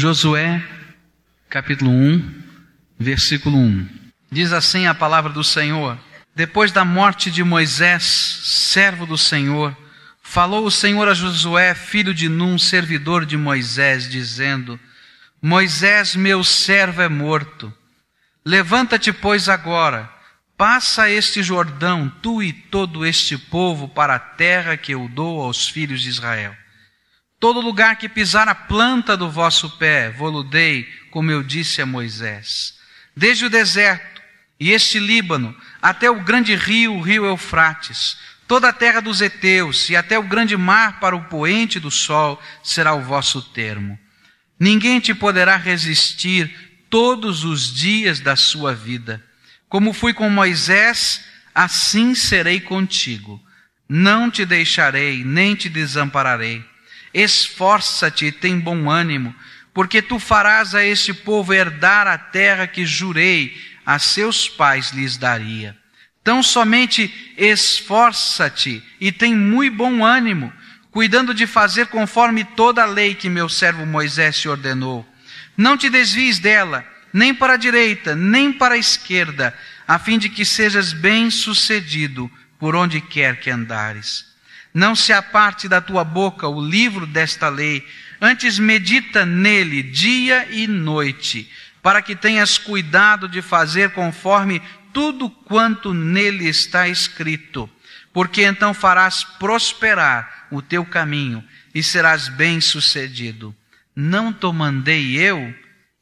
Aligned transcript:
Josué, 0.00 0.64
capítulo 1.50 1.90
1, 1.90 2.42
versículo 2.98 3.58
1. 3.58 3.86
Diz 4.32 4.50
assim 4.50 4.86
a 4.86 4.94
palavra 4.94 5.30
do 5.30 5.44
Senhor: 5.44 5.98
Depois 6.34 6.72
da 6.72 6.86
morte 6.86 7.30
de 7.30 7.44
Moisés, 7.44 8.02
servo 8.02 9.04
do 9.04 9.18
Senhor, 9.18 9.76
falou 10.22 10.64
o 10.64 10.70
Senhor 10.70 11.06
a 11.06 11.12
Josué, 11.12 11.74
filho 11.74 12.14
de 12.14 12.30
Num, 12.30 12.58
servidor 12.58 13.26
de 13.26 13.36
Moisés, 13.36 14.08
dizendo: 14.08 14.80
Moisés, 15.42 16.16
meu 16.16 16.42
servo, 16.42 17.02
é 17.02 17.08
morto. 17.08 17.70
Levanta-te, 18.42 19.12
pois, 19.12 19.50
agora, 19.50 20.10
passa 20.56 21.10
este 21.10 21.42
Jordão, 21.42 22.10
tu 22.22 22.42
e 22.42 22.54
todo 22.54 23.04
este 23.04 23.36
povo, 23.36 23.86
para 23.86 24.14
a 24.14 24.18
terra 24.18 24.78
que 24.78 24.94
eu 24.94 25.06
dou 25.10 25.42
aos 25.42 25.68
filhos 25.68 26.00
de 26.00 26.08
Israel. 26.08 26.56
Todo 27.40 27.62
lugar 27.62 27.96
que 27.96 28.06
pisar 28.06 28.48
a 28.48 28.54
planta 28.54 29.16
do 29.16 29.30
vosso 29.30 29.70
pé, 29.78 30.10
vou 30.10 30.44
dei, 30.44 30.86
como 31.10 31.30
eu 31.30 31.42
disse 31.42 31.80
a 31.80 31.86
Moisés. 31.86 32.78
Desde 33.16 33.46
o 33.46 33.50
deserto 33.50 34.20
e 34.60 34.70
este 34.70 34.98
Líbano, 34.98 35.56
até 35.80 36.10
o 36.10 36.22
grande 36.22 36.54
rio, 36.54 36.92
o 36.94 37.00
rio 37.00 37.24
Eufrates, 37.24 38.18
toda 38.46 38.68
a 38.68 38.72
terra 38.74 39.00
dos 39.00 39.22
heteus 39.22 39.88
e 39.88 39.96
até 39.96 40.18
o 40.18 40.22
grande 40.22 40.54
mar 40.54 41.00
para 41.00 41.16
o 41.16 41.24
poente 41.24 41.80
do 41.80 41.90
sol 41.90 42.38
será 42.62 42.92
o 42.92 43.00
vosso 43.00 43.40
termo. 43.40 43.98
Ninguém 44.58 45.00
te 45.00 45.14
poderá 45.14 45.56
resistir 45.56 46.54
todos 46.90 47.42
os 47.42 47.74
dias 47.74 48.20
da 48.20 48.36
sua 48.36 48.74
vida. 48.74 49.24
Como 49.66 49.94
fui 49.94 50.12
com 50.12 50.28
Moisés, 50.28 51.24
assim 51.54 52.14
serei 52.14 52.60
contigo. 52.60 53.42
Não 53.88 54.30
te 54.30 54.44
deixarei, 54.44 55.24
nem 55.24 55.54
te 55.54 55.70
desampararei. 55.70 56.68
Esforça-te 57.12 58.26
e 58.26 58.32
tem 58.32 58.58
bom 58.58 58.88
ânimo, 58.88 59.34
porque 59.74 60.00
tu 60.00 60.18
farás 60.18 60.74
a 60.74 60.84
este 60.84 61.12
povo 61.12 61.52
herdar 61.52 62.06
a 62.06 62.18
terra 62.18 62.66
que 62.66 62.84
jurei 62.84 63.56
a 63.84 63.98
seus 63.98 64.48
pais 64.48 64.90
lhes 64.92 65.16
daria. 65.16 65.76
Então 66.22 66.42
somente 66.42 67.12
esforça-te 67.36 68.82
e 69.00 69.10
tem 69.10 69.34
muito 69.34 69.76
bom 69.76 70.04
ânimo, 70.04 70.52
cuidando 70.90 71.32
de 71.32 71.46
fazer 71.46 71.86
conforme 71.86 72.44
toda 72.44 72.82
a 72.82 72.86
lei 72.86 73.14
que 73.14 73.28
meu 73.28 73.48
servo 73.48 73.86
Moisés 73.86 74.38
te 74.38 74.48
ordenou. 74.48 75.06
Não 75.56 75.76
te 75.76 75.88
desvies 75.88 76.38
dela, 76.38 76.84
nem 77.12 77.34
para 77.34 77.54
a 77.54 77.56
direita, 77.56 78.14
nem 78.14 78.52
para 78.52 78.74
a 78.74 78.78
esquerda, 78.78 79.56
a 79.86 79.98
fim 79.98 80.18
de 80.18 80.28
que 80.28 80.44
sejas 80.44 80.92
bem-sucedido 80.92 82.30
por 82.58 82.76
onde 82.76 83.00
quer 83.00 83.40
que 83.40 83.50
andares. 83.50 84.29
Não 84.72 84.94
se 84.94 85.12
aparte 85.12 85.68
da 85.68 85.80
tua 85.80 86.04
boca 86.04 86.46
o 86.48 86.64
livro 86.64 87.06
desta 87.06 87.48
lei, 87.48 87.86
antes 88.20 88.58
medita 88.58 89.26
nele 89.26 89.82
dia 89.82 90.46
e 90.50 90.66
noite, 90.66 91.50
para 91.82 92.02
que 92.02 92.14
tenhas 92.14 92.58
cuidado 92.58 93.28
de 93.28 93.42
fazer 93.42 93.90
conforme 93.90 94.62
tudo 94.92 95.30
quanto 95.30 95.94
nele 95.94 96.48
está 96.48 96.88
escrito, 96.88 97.68
porque 98.12 98.44
então 98.44 98.74
farás 98.74 99.24
prosperar 99.24 100.48
o 100.50 100.60
teu 100.60 100.84
caminho 100.84 101.44
e 101.74 101.82
serás 101.82 102.28
bem-sucedido. 102.28 103.54
Não 103.94 104.32
te 104.32 104.50
mandei 104.52 105.16
eu? 105.16 105.54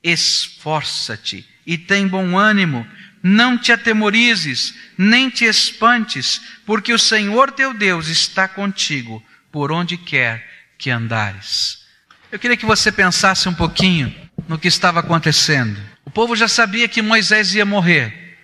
Esforça-te 0.02 1.46
e 1.66 1.76
tem 1.76 2.08
bom 2.08 2.38
ânimo, 2.38 2.86
não 3.22 3.58
te 3.58 3.72
atemorizes, 3.72 4.74
nem 4.96 5.28
te 5.30 5.44
espantes, 5.44 6.40
porque 6.64 6.92
o 6.92 6.98
Senhor 6.98 7.52
teu 7.52 7.74
Deus 7.74 8.08
está 8.08 8.46
contigo 8.46 9.22
por 9.50 9.72
onde 9.72 9.96
quer 9.96 10.46
que 10.78 10.90
andares. 10.90 11.86
Eu 12.30 12.38
queria 12.38 12.56
que 12.56 12.66
você 12.66 12.92
pensasse 12.92 13.48
um 13.48 13.54
pouquinho 13.54 14.14
no 14.46 14.58
que 14.58 14.68
estava 14.68 15.00
acontecendo. 15.00 15.80
O 16.04 16.10
povo 16.10 16.36
já 16.36 16.46
sabia 16.46 16.88
que 16.88 17.02
Moisés 17.02 17.54
ia 17.54 17.64
morrer. 17.64 18.38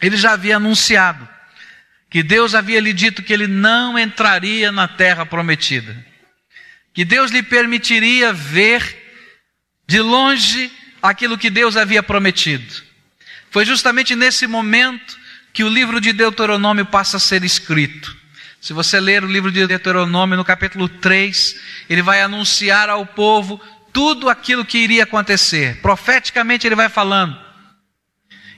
Ele 0.00 0.16
já 0.16 0.32
havia 0.32 0.56
anunciado 0.56 1.28
que 2.08 2.22
Deus 2.22 2.54
havia 2.54 2.80
lhe 2.80 2.92
dito 2.92 3.22
que 3.22 3.32
ele 3.32 3.46
não 3.46 3.98
entraria 3.98 4.70
na 4.70 4.86
terra 4.86 5.26
prometida. 5.26 6.04
Que 6.94 7.04
Deus 7.04 7.30
lhe 7.30 7.42
permitiria 7.42 8.32
ver 8.32 9.04
de 9.86 10.00
longe 10.00 10.70
aquilo 11.02 11.38
que 11.38 11.50
Deus 11.50 11.76
havia 11.76 12.02
prometido. 12.02 12.82
Foi 13.56 13.64
justamente 13.64 14.14
nesse 14.14 14.46
momento 14.46 15.16
que 15.50 15.64
o 15.64 15.68
livro 15.70 15.98
de 15.98 16.12
Deuteronômio 16.12 16.84
passa 16.84 17.16
a 17.16 17.20
ser 17.20 17.42
escrito. 17.42 18.14
Se 18.60 18.74
você 18.74 19.00
ler 19.00 19.24
o 19.24 19.26
livro 19.26 19.50
de 19.50 19.66
Deuteronômio 19.66 20.36
no 20.36 20.44
capítulo 20.44 20.90
3, 20.90 21.58
ele 21.88 22.02
vai 22.02 22.20
anunciar 22.20 22.90
ao 22.90 23.06
povo 23.06 23.58
tudo 23.94 24.28
aquilo 24.28 24.62
que 24.62 24.76
iria 24.76 25.04
acontecer. 25.04 25.80
Profeticamente 25.80 26.66
ele 26.66 26.74
vai 26.74 26.90
falando. 26.90 27.34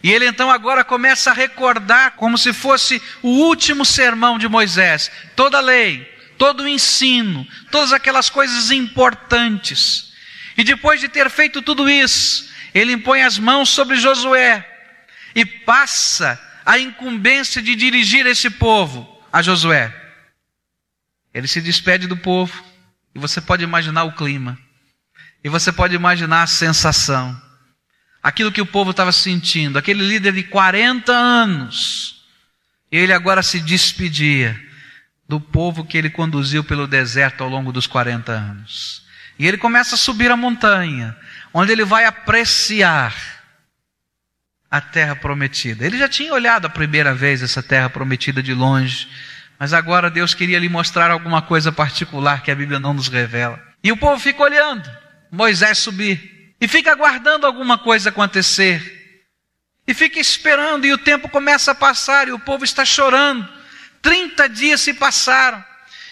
E 0.03 0.11
ele 0.11 0.27
então 0.27 0.51
agora 0.51 0.83
começa 0.83 1.31
a 1.31 1.35
recordar 1.35 2.17
como 2.17 2.37
se 2.37 2.53
fosse 2.53 3.01
o 3.23 3.29
último 3.29 3.85
sermão 3.85 4.37
de 4.37 4.49
Moisés, 4.49 5.13
toda 5.37 5.59
a 5.59 5.61
lei, 5.61 6.13
todo 6.37 6.65
o 6.65 6.69
ensino, 6.69 7.47
todas 7.71 7.93
aquelas 7.93 8.29
coisas 8.29 8.73
importantes. 8.73 10.13
E 10.57 10.65
depois 10.65 11.01
de 11.01 11.09
ter 11.09 11.31
feito 11.31 11.63
tudo 11.63 11.89
isso, 11.89 12.51
ele 12.75 12.95
impõe 12.95 13.23
as 13.23 13.39
mãos 13.39 13.69
sobre 13.69 13.95
Josué 13.95 14.75
e 15.39 15.47
passa 15.47 16.37
a 16.67 16.81
incumbência 16.81 17.63
de 17.63 17.77
dirigir 17.77 18.27
esse 18.27 18.51
povo 18.51 19.09
a 19.33 19.41
Josué. 19.41 19.95
Ele 21.33 21.47
se 21.47 21.61
despede 21.61 22.09
do 22.09 22.17
povo 22.17 22.61
e 23.15 23.21
você 23.21 23.41
pode 23.41 23.63
imaginar 23.63 24.03
o 24.03 24.17
clima. 24.17 24.59
E 25.45 25.49
você 25.49 25.71
pode 25.71 25.95
imaginar 25.95 26.43
a 26.43 26.49
sensação. 26.49 27.41
Aquilo 28.21 28.51
que 28.51 28.61
o 28.61 28.67
povo 28.67 28.91
estava 28.91 29.13
sentindo, 29.13 29.79
aquele 29.79 30.05
líder 30.05 30.33
de 30.33 30.43
40 30.43 31.13
anos. 31.13 32.25
Ele 32.91 33.13
agora 33.13 33.41
se 33.41 33.61
despedia 33.61 34.61
do 35.29 35.41
povo 35.41 35.85
que 35.85 35.97
ele 35.97 36.11
conduziu 36.11 36.65
pelo 36.65 36.89
deserto 36.89 37.45
ao 37.45 37.49
longo 37.49 37.71
dos 37.71 37.87
40 37.87 38.33
anos. 38.33 39.07
E 39.39 39.47
ele 39.47 39.57
começa 39.57 39.95
a 39.95 39.99
subir 39.99 40.33
a 40.33 40.37
montanha, 40.37 41.17
onde 41.55 41.71
ele 41.71 41.85
vai 41.85 42.07
apreciar 42.07 43.38
a 44.71 44.81
terra 44.81 45.17
prometida. 45.17 45.87
Ele 45.87 45.99
já 45.99 46.09
tinha 46.09 46.33
olhado 46.33 46.67
a 46.67 46.71
primeira 46.71 47.15
vez 47.15 47.43
essa 47.43 47.63
terra 47.63 47.89
prometida 47.89 48.43
de 48.43 48.53
longe, 48.53 49.09
mas 49.59 49.73
agora 49.73 50.11
Deus 50.11 50.35
queria 50.35 50.59
lhe 50.59 50.69
mostrar 50.69 51.11
alguma 51.11 51.43
coisa 51.43 51.73
particular 51.73 52.43
que 52.43 52.51
a 52.51 52.55
Bíblia 52.55 52.79
não 52.79 52.95
nos 52.95 53.09
revela. 53.09 53.61
E 53.83 53.91
o 53.91 53.97
povo 53.97 54.21
fica 54.21 54.43
olhando 54.43 54.89
Moisés 55.31 55.79
subir 55.79 56.55
e 56.61 56.67
fica 56.67 56.93
aguardando 56.93 57.47
alguma 57.47 57.79
coisa 57.79 58.11
acontecer. 58.11 58.97
E 59.87 59.95
fica 59.95 60.21
esperando, 60.21 60.85
e 60.85 60.93
o 60.93 60.99
tempo 60.99 61.29
começa 61.31 61.71
a 61.71 61.75
passar, 61.75 62.29
e 62.29 62.33
o 62.33 62.39
povo 62.39 62.63
está 62.63 62.85
chorando. 62.85 63.49
Trinta 64.03 64.47
dias 64.49 64.83
se 64.83 64.93
passaram 64.93 65.65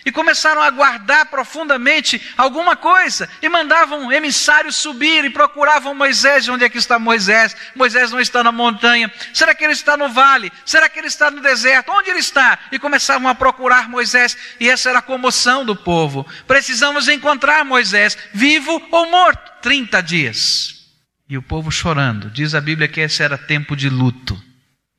e 0.06 0.12
começaram 0.12 0.62
a 0.62 0.70
guardar 0.70 1.26
profundamente 1.26 2.22
alguma 2.36 2.76
coisa 2.76 3.28
e 3.42 3.48
mandavam 3.48 4.12
emissários 4.12 4.76
subir 4.76 5.24
e 5.24 5.30
procuravam 5.30 5.96
Moisés. 5.96 6.48
Onde 6.48 6.64
é 6.64 6.68
que 6.68 6.78
está 6.78 6.96
Moisés? 6.96 7.56
Moisés 7.74 8.12
não 8.12 8.20
está 8.20 8.44
na 8.44 8.52
montanha. 8.52 9.12
Será 9.34 9.52
que 9.52 9.64
ele 9.64 9.72
está 9.72 9.96
no 9.96 10.08
vale? 10.08 10.52
Será 10.64 10.88
que 10.88 11.00
ele 11.00 11.08
está 11.08 11.28
no 11.28 11.42
deserto? 11.42 11.90
Onde 11.90 12.10
ele 12.10 12.20
está? 12.20 12.56
E 12.70 12.78
começavam 12.78 13.28
a 13.28 13.34
procurar 13.34 13.88
Moisés. 13.88 14.38
E 14.60 14.70
essa 14.70 14.90
era 14.90 15.00
a 15.00 15.02
comoção 15.02 15.64
do 15.64 15.74
povo. 15.74 16.24
Precisamos 16.46 17.08
encontrar 17.08 17.64
Moisés, 17.64 18.16
vivo 18.32 18.80
ou 18.92 19.10
morto. 19.10 19.60
Trinta 19.60 20.00
dias. 20.00 20.86
E 21.28 21.36
o 21.36 21.42
povo 21.42 21.72
chorando. 21.72 22.30
Diz 22.30 22.54
a 22.54 22.60
Bíblia 22.60 22.86
que 22.86 23.00
esse 23.00 23.24
era 23.24 23.36
tempo 23.36 23.74
de 23.74 23.88
luto. 23.88 24.40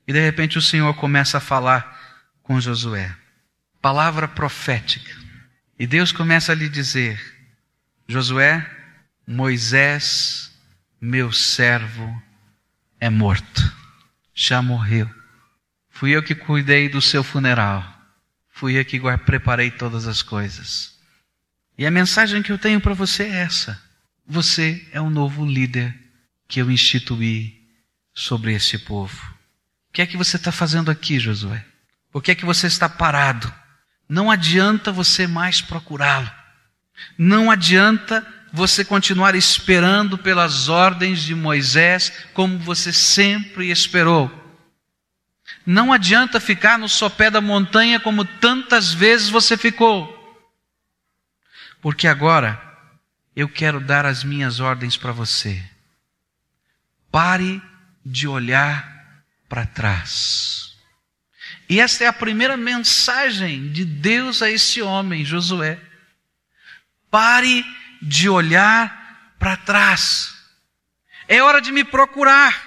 E 0.06 0.12
de 0.12 0.20
repente 0.20 0.58
o 0.58 0.62
Senhor 0.62 0.94
começa 0.96 1.38
a 1.38 1.42
falar 1.42 1.98
com 2.44 2.60
Josué 2.60 3.16
palavra 3.82 4.28
profética. 4.28 5.16
E 5.80 5.86
Deus 5.86 6.12
começa 6.12 6.52
a 6.52 6.56
lhe 6.56 6.70
dizer: 6.70 7.20
Josué, 8.08 8.66
Moisés, 9.26 10.52
meu 11.00 11.32
servo, 11.32 12.22
é 13.00 13.10
morto, 13.10 13.76
já 14.34 14.62
morreu. 14.62 15.10
Fui 15.90 16.12
eu 16.12 16.24
que 16.24 16.36
cuidei 16.36 16.90
do 16.90 17.02
seu 17.02 17.24
funeral. 17.24 17.96
Fui 18.50 18.80
eu 18.80 18.86
que 18.86 19.00
preparei 19.26 19.70
todas 19.70 20.08
as 20.08 20.22
coisas. 20.22 20.98
E 21.78 21.86
a 21.86 21.92
mensagem 21.92 22.42
que 22.42 22.52
eu 22.52 22.58
tenho 22.58 22.82
para 22.82 22.94
você 22.94 23.24
é 23.24 23.42
essa: 23.42 23.82
você 24.26 24.88
é 24.92 25.00
o 25.00 25.10
novo 25.10 25.46
líder 25.46 25.96
que 26.48 26.60
eu 26.60 26.72
instituí 26.72 27.64
sobre 28.14 28.54
esse 28.54 28.80
povo. 28.80 29.36
O 29.90 29.94
que 29.94 30.02
é 30.02 30.08
que 30.08 30.18
você 30.18 30.38
está 30.38 30.52
fazendo 30.52 30.90
aqui, 30.90 31.20
Josué? 31.20 31.64
Por 32.12 32.24
que 32.24 32.32
é 32.32 32.36
que 32.36 32.46
você 32.46 32.68
está 32.68 32.90
parado? 32.90 33.52
Não 34.08 34.32
adianta 34.32 34.92
você 34.92 35.28
mais 35.28 35.62
procurá-lo. 35.62 36.32
Não 37.18 37.52
adianta 37.52 38.26
você 38.52 38.84
continuar 38.84 39.36
esperando 39.36 40.18
pelas 40.18 40.70
ordens 40.70 41.22
de 41.22 41.36
Moisés 41.36 42.12
como 42.34 42.58
você 42.58 42.94
sempre 42.94 43.70
esperou. 43.70 44.32
Não 45.66 45.92
adianta 45.92 46.40
ficar 46.40 46.80
no 46.80 46.88
sopé 46.88 47.30
da 47.30 47.42
montanha 47.42 48.00
como 48.00 48.24
tantas 48.24 48.94
vezes 48.94 49.30
você 49.30 49.58
ficou. 49.58 50.16
Porque 51.82 52.08
agora 52.08 52.62
eu 53.36 53.48
quero 53.48 53.80
dar 53.80 54.06
as 54.06 54.24
minhas 54.24 54.60
ordens 54.60 54.98
para 54.98 55.12
você. 55.12 55.64
Pare 57.12 57.62
de 58.06 58.28
olhar 58.28 59.24
para 59.48 59.66
trás. 59.66 60.67
E 61.70 61.80
esta 61.80 62.06
é 62.06 62.08
a 62.08 62.14
primeira 62.14 62.56
mensagem 62.56 63.72
de 63.72 63.84
Deus 63.84 64.42
a 64.42 64.50
esse 64.50 64.82
homem, 64.82 65.26
Josué. 65.26 65.80
Pare 67.12 67.66
de 68.02 68.30
olhar 68.30 69.36
para 69.38 69.58
trás. 69.58 70.34
É 71.28 71.42
hora 71.42 71.62
de 71.62 71.72
me 71.72 71.84
procurar. 71.84 72.66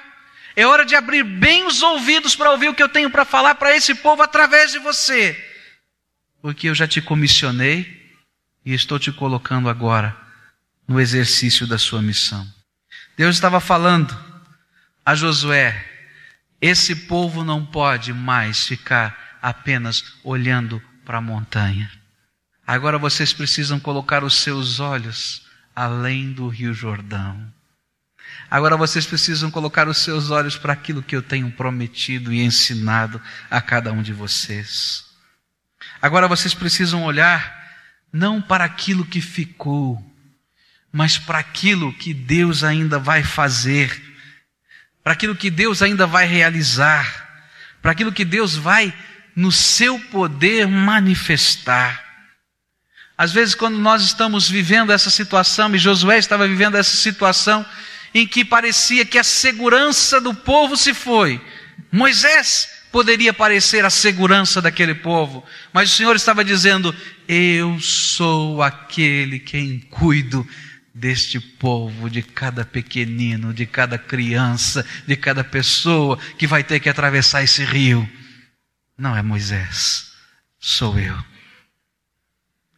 É 0.54 0.66
hora 0.66 0.84
de 0.84 0.94
abrir 0.94 1.22
bem 1.22 1.66
os 1.66 1.82
ouvidos 1.82 2.36
para 2.36 2.50
ouvir 2.50 2.68
o 2.68 2.74
que 2.74 2.82
eu 2.82 2.88
tenho 2.88 3.10
para 3.10 3.24
falar 3.24 3.54
para 3.54 3.74
esse 3.74 3.94
povo 3.94 4.22
através 4.22 4.72
de 4.72 4.78
você. 4.78 5.38
Porque 6.42 6.68
eu 6.68 6.74
já 6.74 6.86
te 6.86 7.00
comissionei 7.00 8.14
e 8.64 8.74
estou 8.74 8.98
te 8.98 9.10
colocando 9.12 9.68
agora 9.68 10.16
no 10.86 11.00
exercício 11.00 11.66
da 11.66 11.78
sua 11.78 12.02
missão. 12.02 12.46
Deus 13.16 13.36
estava 13.36 13.60
falando 13.60 14.18
a 15.04 15.14
Josué: 15.14 15.89
esse 16.60 16.94
povo 16.94 17.42
não 17.42 17.64
pode 17.64 18.12
mais 18.12 18.66
ficar 18.66 19.38
apenas 19.40 20.04
olhando 20.22 20.82
para 21.04 21.18
a 21.18 21.22
montanha. 21.22 21.90
Agora 22.66 22.98
vocês 22.98 23.32
precisam 23.32 23.80
colocar 23.80 24.22
os 24.22 24.36
seus 24.36 24.78
olhos 24.78 25.46
além 25.74 26.32
do 26.32 26.48
Rio 26.48 26.74
Jordão. 26.74 27.52
Agora 28.50 28.76
vocês 28.76 29.06
precisam 29.06 29.50
colocar 29.50 29.88
os 29.88 29.98
seus 29.98 30.30
olhos 30.30 30.56
para 30.56 30.72
aquilo 30.72 31.02
que 31.02 31.16
eu 31.16 31.22
tenho 31.22 31.50
prometido 31.50 32.32
e 32.32 32.40
ensinado 32.40 33.20
a 33.50 33.60
cada 33.60 33.92
um 33.92 34.02
de 34.02 34.12
vocês. 34.12 35.04
Agora 36.02 36.28
vocês 36.28 36.54
precisam 36.54 37.04
olhar 37.04 37.58
não 38.12 38.42
para 38.42 38.64
aquilo 38.64 39.04
que 39.04 39.20
ficou, 39.20 40.04
mas 40.92 41.16
para 41.16 41.38
aquilo 41.38 41.92
que 41.92 42.12
Deus 42.12 42.64
ainda 42.64 42.98
vai 42.98 43.22
fazer, 43.22 44.09
para 45.02 45.12
aquilo 45.12 45.34
que 45.34 45.50
Deus 45.50 45.82
ainda 45.82 46.06
vai 46.06 46.26
realizar, 46.26 47.28
para 47.80 47.92
aquilo 47.92 48.12
que 48.12 48.24
Deus 48.24 48.56
vai, 48.56 48.92
no 49.34 49.50
seu 49.50 49.98
poder, 49.98 50.66
manifestar. 50.66 52.04
Às 53.16 53.32
vezes, 53.32 53.54
quando 53.54 53.78
nós 53.78 54.02
estamos 54.02 54.48
vivendo 54.48 54.92
essa 54.92 55.10
situação, 55.10 55.74
e 55.74 55.78
Josué 55.78 56.18
estava 56.18 56.46
vivendo 56.46 56.76
essa 56.76 56.96
situação, 56.96 57.64
em 58.14 58.26
que 58.26 58.44
parecia 58.44 59.04
que 59.04 59.18
a 59.18 59.24
segurança 59.24 60.20
do 60.20 60.34
povo 60.34 60.76
se 60.76 60.92
foi, 60.92 61.40
Moisés 61.92 62.68
poderia 62.90 63.32
parecer 63.32 63.84
a 63.84 63.90
segurança 63.90 64.60
daquele 64.60 64.94
povo, 64.94 65.44
mas 65.72 65.92
o 65.92 65.96
Senhor 65.96 66.16
estava 66.16 66.44
dizendo: 66.44 66.94
Eu 67.28 67.78
sou 67.80 68.62
aquele 68.62 69.38
quem 69.38 69.80
cuido 69.80 70.46
deste 71.00 71.40
povo, 71.40 72.10
de 72.10 72.22
cada 72.22 72.62
pequenino, 72.62 73.54
de 73.54 73.64
cada 73.64 73.96
criança, 73.96 74.86
de 75.06 75.16
cada 75.16 75.42
pessoa 75.42 76.18
que 76.36 76.46
vai 76.46 76.62
ter 76.62 76.78
que 76.78 76.90
atravessar 76.90 77.42
esse 77.42 77.64
rio. 77.64 78.06
Não 78.98 79.16
é 79.16 79.22
Moisés, 79.22 80.12
sou 80.58 80.98
eu. 80.98 81.18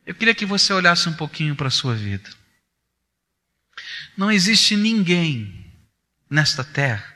Eu 0.07 0.15
queria 0.15 0.37
que 0.37 0.47
você 0.47 0.73
olhasse 0.73 1.09
um 1.09 1.13
pouquinho 1.13 1.57
para 1.57 1.67
a 1.67 1.71
sua 1.71 1.97
vida. 1.97 2.31
Não 4.17 4.31
existe 4.31 4.77
ninguém 4.77 5.67
nesta 6.31 6.63
terra 6.63 7.13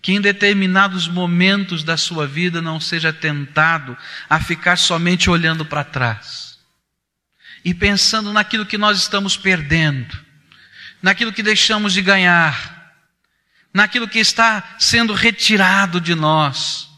que 0.00 0.12
em 0.12 0.20
determinados 0.20 1.08
momentos 1.08 1.82
da 1.82 1.96
sua 1.96 2.26
vida 2.26 2.62
não 2.62 2.80
seja 2.80 3.12
tentado 3.12 3.98
a 4.28 4.40
ficar 4.40 4.76
somente 4.76 5.28
olhando 5.28 5.66
para 5.66 5.84
trás 5.84 6.49
e 7.64 7.74
pensando 7.74 8.32
naquilo 8.32 8.66
que 8.66 8.78
nós 8.78 8.98
estamos 8.98 9.36
perdendo, 9.36 10.18
naquilo 11.02 11.32
que 11.32 11.42
deixamos 11.42 11.92
de 11.92 12.02
ganhar, 12.02 12.94
naquilo 13.72 14.08
que 14.08 14.18
está 14.18 14.76
sendo 14.78 15.12
retirado 15.12 16.00
de 16.00 16.14
nós. 16.14 16.88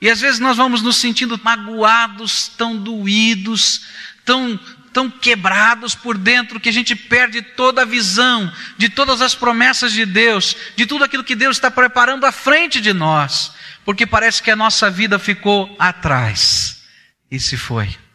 E 0.00 0.08
às 0.08 0.20
vezes 0.20 0.38
nós 0.38 0.56
vamos 0.56 0.82
nos 0.82 0.96
sentindo 0.96 1.40
magoados, 1.42 2.48
tão 2.48 2.76
doídos, 2.76 3.82
tão, 4.24 4.58
tão 4.92 5.10
quebrados 5.10 5.94
por 5.94 6.16
dentro 6.16 6.60
que 6.60 6.68
a 6.68 6.72
gente 6.72 6.94
perde 6.94 7.42
toda 7.42 7.82
a 7.82 7.86
visão 7.86 8.52
de 8.76 8.88
todas 8.88 9.20
as 9.20 9.34
promessas 9.34 9.92
de 9.92 10.06
Deus, 10.06 10.56
de 10.76 10.86
tudo 10.86 11.04
aquilo 11.04 11.24
que 11.24 11.34
Deus 11.34 11.56
está 11.56 11.70
preparando 11.70 12.26
à 12.26 12.32
frente 12.32 12.80
de 12.80 12.92
nós, 12.92 13.52
porque 13.84 14.06
parece 14.06 14.42
que 14.42 14.50
a 14.50 14.56
nossa 14.56 14.90
vida 14.90 15.18
ficou 15.18 15.74
atrás 15.78 16.82
e 17.30 17.40
se 17.40 17.56
foi. 17.56 18.07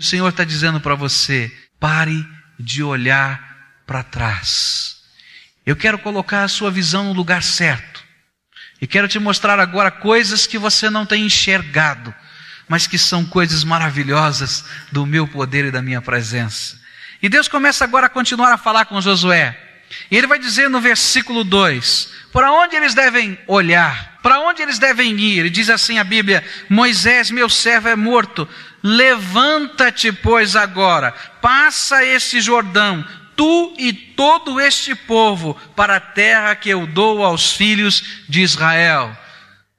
O 0.00 0.02
Senhor 0.02 0.28
está 0.28 0.42
dizendo 0.42 0.80
para 0.80 0.96
você: 0.96 1.56
pare 1.78 2.26
de 2.58 2.82
olhar 2.82 3.40
para 3.86 4.02
trás. 4.02 4.96
Eu 5.64 5.76
quero 5.76 5.98
colocar 5.98 6.42
a 6.42 6.48
sua 6.48 6.72
visão 6.72 7.04
no 7.04 7.12
lugar 7.12 7.44
certo. 7.44 8.02
E 8.80 8.86
quero 8.86 9.06
te 9.06 9.18
mostrar 9.20 9.60
agora 9.60 9.92
coisas 9.92 10.46
que 10.46 10.58
você 10.58 10.90
não 10.90 11.06
tem 11.06 11.26
enxergado 11.26 12.12
mas 12.70 12.86
que 12.86 12.96
são 12.96 13.24
coisas 13.24 13.64
maravilhosas 13.64 14.64
do 14.92 15.04
meu 15.04 15.26
poder 15.26 15.64
e 15.64 15.70
da 15.72 15.82
minha 15.82 16.00
presença. 16.00 16.78
E 17.20 17.28
Deus 17.28 17.48
começa 17.48 17.82
agora 17.82 18.06
a 18.06 18.08
continuar 18.08 18.52
a 18.52 18.56
falar 18.56 18.84
com 18.84 19.00
Josué. 19.00 19.58
E 20.08 20.16
ele 20.16 20.28
vai 20.28 20.38
dizer 20.38 20.70
no 20.70 20.80
versículo 20.80 21.42
2: 21.42 22.12
para 22.32 22.52
onde 22.52 22.76
eles 22.76 22.94
devem 22.94 23.36
olhar, 23.48 24.20
para 24.22 24.38
onde 24.42 24.62
eles 24.62 24.78
devem 24.78 25.18
ir. 25.18 25.46
E 25.46 25.50
diz 25.50 25.68
assim 25.68 25.98
a 25.98 26.04
Bíblia: 26.04 26.44
Moisés, 26.68 27.32
meu 27.32 27.48
servo, 27.48 27.88
é 27.88 27.96
morto. 27.96 28.48
Levanta-te, 28.82 30.10
pois, 30.10 30.56
agora, 30.56 31.12
passa 31.40 32.04
este 32.04 32.40
Jordão, 32.40 33.06
tu 33.36 33.74
e 33.78 33.92
todo 33.92 34.60
este 34.60 34.94
povo, 34.94 35.54
para 35.76 35.96
a 35.96 36.00
terra 36.00 36.54
que 36.54 36.70
eu 36.70 36.86
dou 36.86 37.24
aos 37.24 37.52
filhos 37.52 38.24
de 38.28 38.40
Israel. 38.40 39.16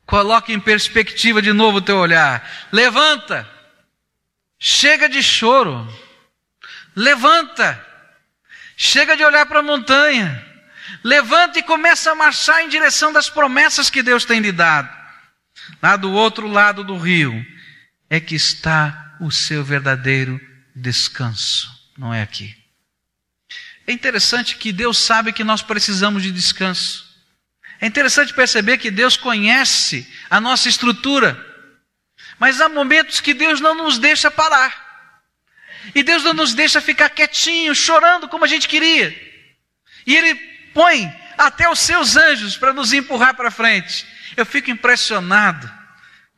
Coloque 0.06 0.54
em 0.54 0.60
perspectiva 0.60 1.42
de 1.42 1.54
novo 1.54 1.78
o 1.78 1.82
teu 1.82 1.98
olhar. 1.98 2.48
Levanta. 2.72 3.50
Chega 4.60 5.08
de 5.08 5.24
choro. 5.24 5.88
Levanta. 6.96 7.84
Chega 8.76 9.16
de 9.16 9.24
olhar 9.24 9.46
para 9.46 9.60
a 9.60 9.64
montanha. 9.64 10.46
Levanta 11.04 11.60
e 11.60 11.64
começa 11.64 12.12
a 12.12 12.16
marchar 12.16 12.62
em 12.62 12.70
direção 12.70 13.14
das 13.14 13.30
promessas 13.30 13.90
que 13.90 14.04
Deus 14.04 14.26
tem 14.26 14.40
lhe 14.42 14.52
dado. 14.52 14.90
Lá 15.82 15.96
do 15.96 16.12
outro 16.12 16.48
lado 16.48 16.84
do 16.84 16.98
rio 16.98 17.46
é 18.12 18.20
que 18.20 18.36
está 18.36 19.16
o 19.22 19.32
seu 19.32 19.64
verdadeiro 19.64 20.38
descanso, 20.76 21.72
não 21.98 22.14
é 22.14 22.22
aqui. 22.22 22.54
É 23.88 23.94
interessante 23.94 24.58
que 24.58 24.74
Deus 24.74 24.98
sabe 24.98 25.32
que 25.32 25.46
nós 25.46 25.62
precisamos 25.62 26.22
de 26.22 26.30
descanso. 26.30 27.10
É 27.80 27.88
interessante 27.88 28.34
perceber 28.34 28.80
que 28.80 28.92
Deus 28.92 29.16
conhece 29.16 30.06
a 30.30 30.42
nossa 30.42 30.68
estrutura, 30.68 31.40
mas 32.38 32.60
há 32.60 32.68
momentos 32.68 33.22
que 33.22 33.34
Deus 33.34 33.62
não 33.62 33.74
nos 33.74 33.98
deixa 33.98 34.30
parar. 34.30 34.92
E 35.96 36.04
Deus 36.04 36.22
não 36.22 36.34
nos 36.34 36.54
deixa 36.54 36.82
ficar 36.82 37.10
quietinho, 37.10 37.74
chorando 37.74 38.28
como 38.28 38.44
a 38.44 38.48
gente 38.48 38.68
queria. 38.68 39.10
E 40.06 40.18
Ele 40.18 40.36
põe 40.74 41.10
até 41.38 41.70
os 41.70 41.80
seus 41.80 42.18
anjos 42.18 42.58
para 42.58 42.74
nos 42.74 42.92
empurrar 42.92 43.36
para 43.36 43.50
frente. 43.50 44.06
Eu 44.36 44.46
fico 44.46 44.70
impressionado 44.70 45.81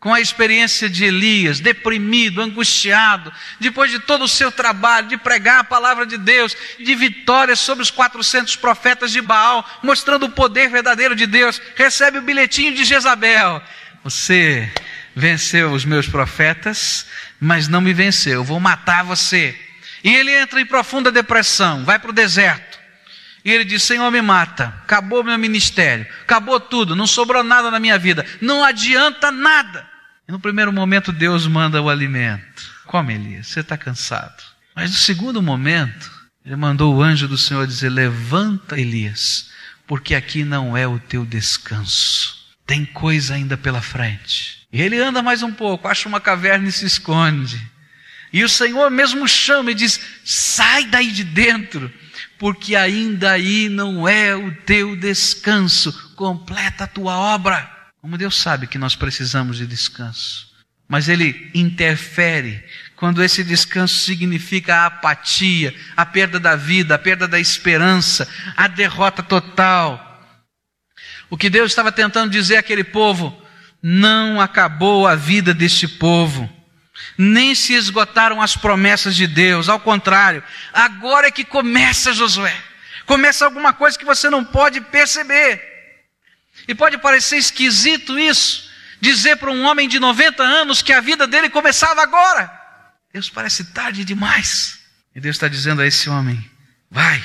com 0.03 0.13
a 0.13 0.19
experiência 0.19 0.89
de 0.89 1.05
Elias, 1.05 1.61
deprimido, 1.61 2.41
angustiado, 2.41 3.31
depois 3.57 3.89
de 3.89 3.99
todo 3.99 4.25
o 4.25 4.27
seu 4.27 4.51
trabalho 4.51 5.07
de 5.07 5.15
pregar 5.15 5.59
a 5.59 5.63
palavra 5.63 6.05
de 6.05 6.17
Deus, 6.17 6.57
de 6.77 6.93
vitórias 6.93 7.59
sobre 7.59 7.83
os 7.83 7.89
400 7.89 8.57
profetas 8.57 9.13
de 9.13 9.21
Baal, 9.21 9.65
mostrando 9.81 10.25
o 10.25 10.29
poder 10.29 10.69
verdadeiro 10.69 11.15
de 11.15 11.25
Deus, 11.25 11.61
recebe 11.77 12.17
o 12.17 12.21
bilhetinho 12.21 12.75
de 12.75 12.83
Jezabel. 12.83 13.63
Você 14.03 14.69
venceu 15.15 15.71
os 15.71 15.85
meus 15.85 16.05
profetas, 16.05 17.05
mas 17.39 17.69
não 17.69 17.79
me 17.79 17.93
venceu, 17.93 18.43
vou 18.43 18.59
matar 18.59 19.05
você. 19.05 19.57
E 20.03 20.13
ele 20.13 20.35
entra 20.35 20.59
em 20.59 20.65
profunda 20.65 21.13
depressão, 21.13 21.85
vai 21.85 21.97
para 21.97 22.09
o 22.09 22.13
deserto. 22.13 22.77
E 23.45 23.49
ele 23.49 23.63
diz: 23.63 23.81
Senhor, 23.83 24.11
me 24.11 24.21
mata, 24.21 24.65
acabou 24.83 25.23
meu 25.23 25.37
ministério, 25.37 26.05
acabou 26.23 26.59
tudo, 26.59 26.93
não 26.93 27.07
sobrou 27.07 27.41
nada 27.41 27.71
na 27.71 27.79
minha 27.79 27.97
vida, 27.97 28.25
não 28.41 28.65
adianta 28.65 29.31
nada. 29.31 29.92
E 30.27 30.31
no 30.31 30.39
primeiro 30.39 30.71
momento 30.71 31.11
Deus 31.11 31.45
manda 31.47 31.81
o 31.81 31.89
alimento. 31.89 32.63
Come, 32.85 33.13
Elias, 33.13 33.47
você 33.47 33.59
está 33.59 33.77
cansado. 33.77 34.41
Mas 34.75 34.91
no 34.91 34.97
segundo 34.97 35.41
momento, 35.41 36.11
ele 36.45 36.55
mandou 36.55 36.95
o 36.95 37.01
anjo 37.01 37.27
do 37.27 37.37
Senhor 37.37 37.67
dizer: 37.67 37.89
Levanta, 37.89 38.79
Elias, 38.79 39.49
porque 39.85 40.15
aqui 40.15 40.43
não 40.43 40.75
é 40.75 40.87
o 40.87 40.99
teu 40.99 41.25
descanso. 41.25 42.43
Tem 42.65 42.85
coisa 42.85 43.35
ainda 43.35 43.57
pela 43.57 43.81
frente. 43.81 44.65
E 44.71 44.81
ele 44.81 44.97
anda 44.97 45.21
mais 45.21 45.43
um 45.43 45.51
pouco, 45.51 45.87
acha 45.87 46.07
uma 46.07 46.19
caverna 46.19 46.67
e 46.67 46.71
se 46.71 46.85
esconde. 46.85 47.61
E 48.31 48.43
o 48.43 48.49
Senhor 48.49 48.89
mesmo 48.89 49.27
chama 49.27 49.71
e 49.71 49.75
diz: 49.75 49.99
Sai 50.25 50.85
daí 50.85 51.11
de 51.11 51.23
dentro, 51.23 51.91
porque 52.39 52.75
ainda 52.75 53.31
aí 53.31 53.69
não 53.69 54.07
é 54.07 54.35
o 54.35 54.51
teu 54.65 54.95
descanso. 54.95 55.93
Completa 56.15 56.85
a 56.85 56.87
tua 56.87 57.15
obra. 57.15 57.71
Como 58.03 58.17
Deus 58.17 58.35
sabe 58.35 58.67
que 58.67 58.77
nós 58.77 58.97
precisamos 58.97 59.55
de 59.55 59.65
descanso, 59.65 60.51
mas 60.89 61.07
Ele 61.07 61.49
interfere 61.55 62.61
quando 62.97 63.23
esse 63.23 63.45
descanso 63.45 63.95
significa 63.95 64.75
a 64.75 64.85
apatia, 64.87 65.73
a 65.95 66.05
perda 66.05 66.37
da 66.37 66.53
vida, 66.53 66.95
a 66.95 66.99
perda 66.99 67.29
da 67.29 67.39
esperança, 67.39 68.27
a 68.57 68.67
derrota 68.67 69.23
total. 69.23 70.21
O 71.29 71.37
que 71.37 71.49
Deus 71.49 71.71
estava 71.71 71.93
tentando 71.93 72.29
dizer 72.29 72.57
àquele 72.57 72.83
povo, 72.83 73.41
não 73.81 74.41
acabou 74.41 75.07
a 75.07 75.15
vida 75.15 75.53
deste 75.53 75.87
povo, 75.87 76.51
nem 77.17 77.55
se 77.55 77.73
esgotaram 77.73 78.41
as 78.41 78.53
promessas 78.53 79.15
de 79.15 79.27
Deus, 79.27 79.69
ao 79.69 79.79
contrário, 79.79 80.43
agora 80.73 81.27
é 81.27 81.31
que 81.31 81.45
começa 81.45 82.11
Josué, 82.11 82.53
começa 83.05 83.45
alguma 83.45 83.71
coisa 83.71 83.97
que 83.97 84.03
você 84.03 84.29
não 84.29 84.43
pode 84.43 84.81
perceber. 84.81 85.72
E 86.67 86.73
pode 86.73 86.97
parecer 86.97 87.37
esquisito 87.37 88.17
isso, 88.17 88.69
dizer 89.01 89.37
para 89.37 89.51
um 89.51 89.63
homem 89.65 89.87
de 89.87 89.99
90 89.99 90.41
anos 90.43 90.81
que 90.81 90.93
a 90.93 91.01
vida 91.01 91.27
dele 91.27 91.49
começava 91.49 92.01
agora. 92.01 92.51
Deus 93.11 93.29
parece 93.29 93.65
tarde 93.65 94.03
demais. 94.03 94.79
E 95.15 95.19
Deus 95.19 95.35
está 95.35 95.47
dizendo 95.47 95.81
a 95.81 95.87
esse 95.87 96.09
homem: 96.09 96.43
vai, 96.89 97.23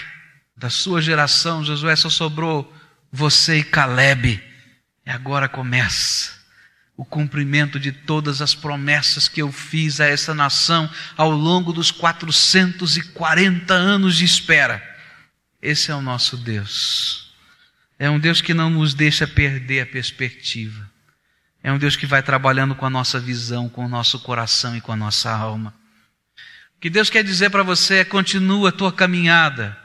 da 0.57 0.68
sua 0.68 1.00
geração, 1.00 1.64
Josué 1.64 1.97
só 1.97 2.11
sobrou 2.11 2.73
você 3.11 3.59
e 3.59 3.64
Caleb. 3.64 4.42
E 5.07 5.11
agora 5.11 5.49
começa 5.49 6.38
o 6.99 7.04
cumprimento 7.04 7.78
de 7.78 7.92
todas 7.92 8.42
as 8.42 8.57
promessas 8.57 9.28
que 9.28 9.40
eu 9.40 9.52
fiz 9.52 10.00
a 10.00 10.07
essa 10.07 10.35
nação 10.35 10.90
ao 11.16 11.30
longo 11.30 11.73
dos 11.73 11.92
440 11.92 13.73
anos 13.73 14.16
de 14.16 14.25
espera. 14.25 14.83
Esse 15.62 15.92
é 15.92 15.95
o 15.95 16.02
nosso 16.02 16.37
Deus. 16.37 17.27
É 17.99 18.09
um 18.09 18.19
Deus 18.19 18.40
que 18.40 18.55
não 18.55 18.71
nos 18.71 18.95
deixa 18.95 19.26
perder 19.26 19.81
a 19.81 19.87
perspectiva. 19.87 20.88
É 21.62 21.73
um 21.73 21.78
Deus 21.78 21.97
que 21.97 22.07
vai 22.07 22.23
trabalhando 22.23 22.75
com 22.75 22.87
a 22.87 22.90
nossa 22.90 23.19
visão, 23.19 23.69
com 23.69 23.85
o 23.85 23.88
nosso 23.88 24.21
coração 24.21 24.76
e 24.76 24.81
com 24.81 24.93
a 24.93 24.97
nossa 24.97 25.31
alma. 25.31 25.75
O 26.76 26.81
que 26.81 26.88
Deus 26.88 27.11
quer 27.11 27.25
dizer 27.25 27.50
para 27.50 27.64
você 27.64 27.97
é: 27.97 28.05
continua 28.05 28.69
a 28.69 28.73
tua 28.73 28.93
caminhada, 28.93 29.76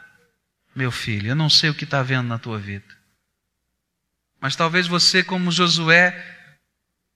meu 0.75 0.91
filho. 0.91 1.29
Eu 1.29 1.36
não 1.36 1.50
sei 1.50 1.72
o 1.72 1.74
que 1.74 1.86
está 1.86 2.03
vendo 2.03 2.27
na 2.27 2.38
tua 2.38 2.60
vida. 2.60 2.86
Mas 4.39 4.55
talvez 4.55 4.86
você, 4.86 5.24
como 5.24 5.51
Josué, 5.51 6.13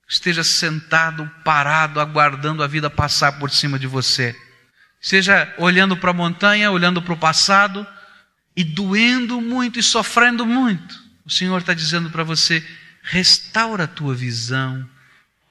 esteja 0.10 0.44
sentado, 0.44 1.30
parado, 1.44 2.00
aguardando 2.00 2.64
a 2.64 2.68
vida 2.68 2.90
passar 2.90 3.34
por 3.34 3.52
cima 3.52 3.78
de 3.78 3.86
você. 3.86 4.36
Seja 5.00 5.54
olhando 5.60 5.96
para 5.96 6.10
a 6.10 6.14
montanha, 6.14 6.72
olhando 6.72 7.02
para 7.02 7.14
o 7.14 7.18
passado, 7.18 7.86
e 8.58 8.64
doendo 8.64 9.40
muito 9.40 9.78
e 9.78 9.84
sofrendo 9.84 10.44
muito, 10.44 11.00
o 11.24 11.30
Senhor 11.30 11.60
está 11.60 11.76
dizendo 11.76 12.10
para 12.10 12.24
você: 12.24 12.66
restaura 13.04 13.84
a 13.84 13.88
tua 13.88 14.16
visão, 14.16 14.90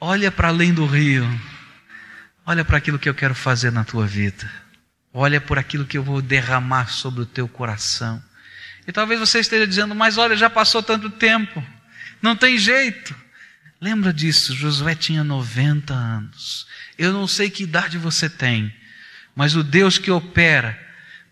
olha 0.01 0.33
para 0.33 0.49
além 0.49 0.75
do 0.75 0.85
rio, 0.85 1.25
olha 2.45 2.65
para 2.65 2.79
aquilo 2.79 2.99
que 2.99 3.09
eu 3.09 3.15
quero 3.15 3.35
fazer 3.35 3.71
na 3.71 3.85
tua 3.85 4.05
vida, 4.05 4.51
olha 5.15 5.41
por 5.41 5.57
aquilo 5.57 5.87
que 5.87 5.97
eu 5.97 6.03
vou 6.03 6.21
derramar 6.21 6.89
sobre 6.89 7.23
o 7.23 7.27
teu 7.27 7.47
coração. 7.47 8.21
E 8.89 8.91
talvez 8.91 9.21
você 9.21 9.39
esteja 9.39 9.67
dizendo, 9.69 9.95
mas 9.95 10.19
olha, 10.19 10.37
já 10.37 10.51
passou 10.51 10.83
tanto 10.83 11.09
tempo, 11.09 11.65
não 12.21 12.35
tem 12.35 12.59
jeito. 12.59 13.15
Lembra 13.81 14.13
disso, 14.13 14.55
Josué 14.55 14.97
tinha 14.97 15.23
90 15.23 15.95
anos. 15.95 16.67
Eu 16.99 17.13
não 17.13 17.29
sei 17.29 17.51
que 17.51 17.63
idade 17.63 17.99
você 17.99 18.29
tem, 18.29 18.75
mas 19.35 19.55
o 19.55 19.63
Deus 19.63 19.97
que 19.97 20.11
opera 20.11 20.86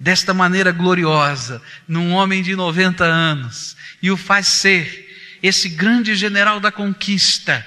desta 0.05 0.35
maneira 0.35 0.71
gloriosa 0.71 1.63
num 1.89 2.13
homem 2.13 2.43
de 2.43 2.55
90 2.55 3.03
anos 3.03 3.75
e 4.03 4.11
o 4.11 4.19
faz 4.19 4.47
ser 4.47 5.39
esse 5.43 5.67
grande 5.67 6.15
general 6.15 6.61
da 6.61 6.71
conquista 6.71 7.67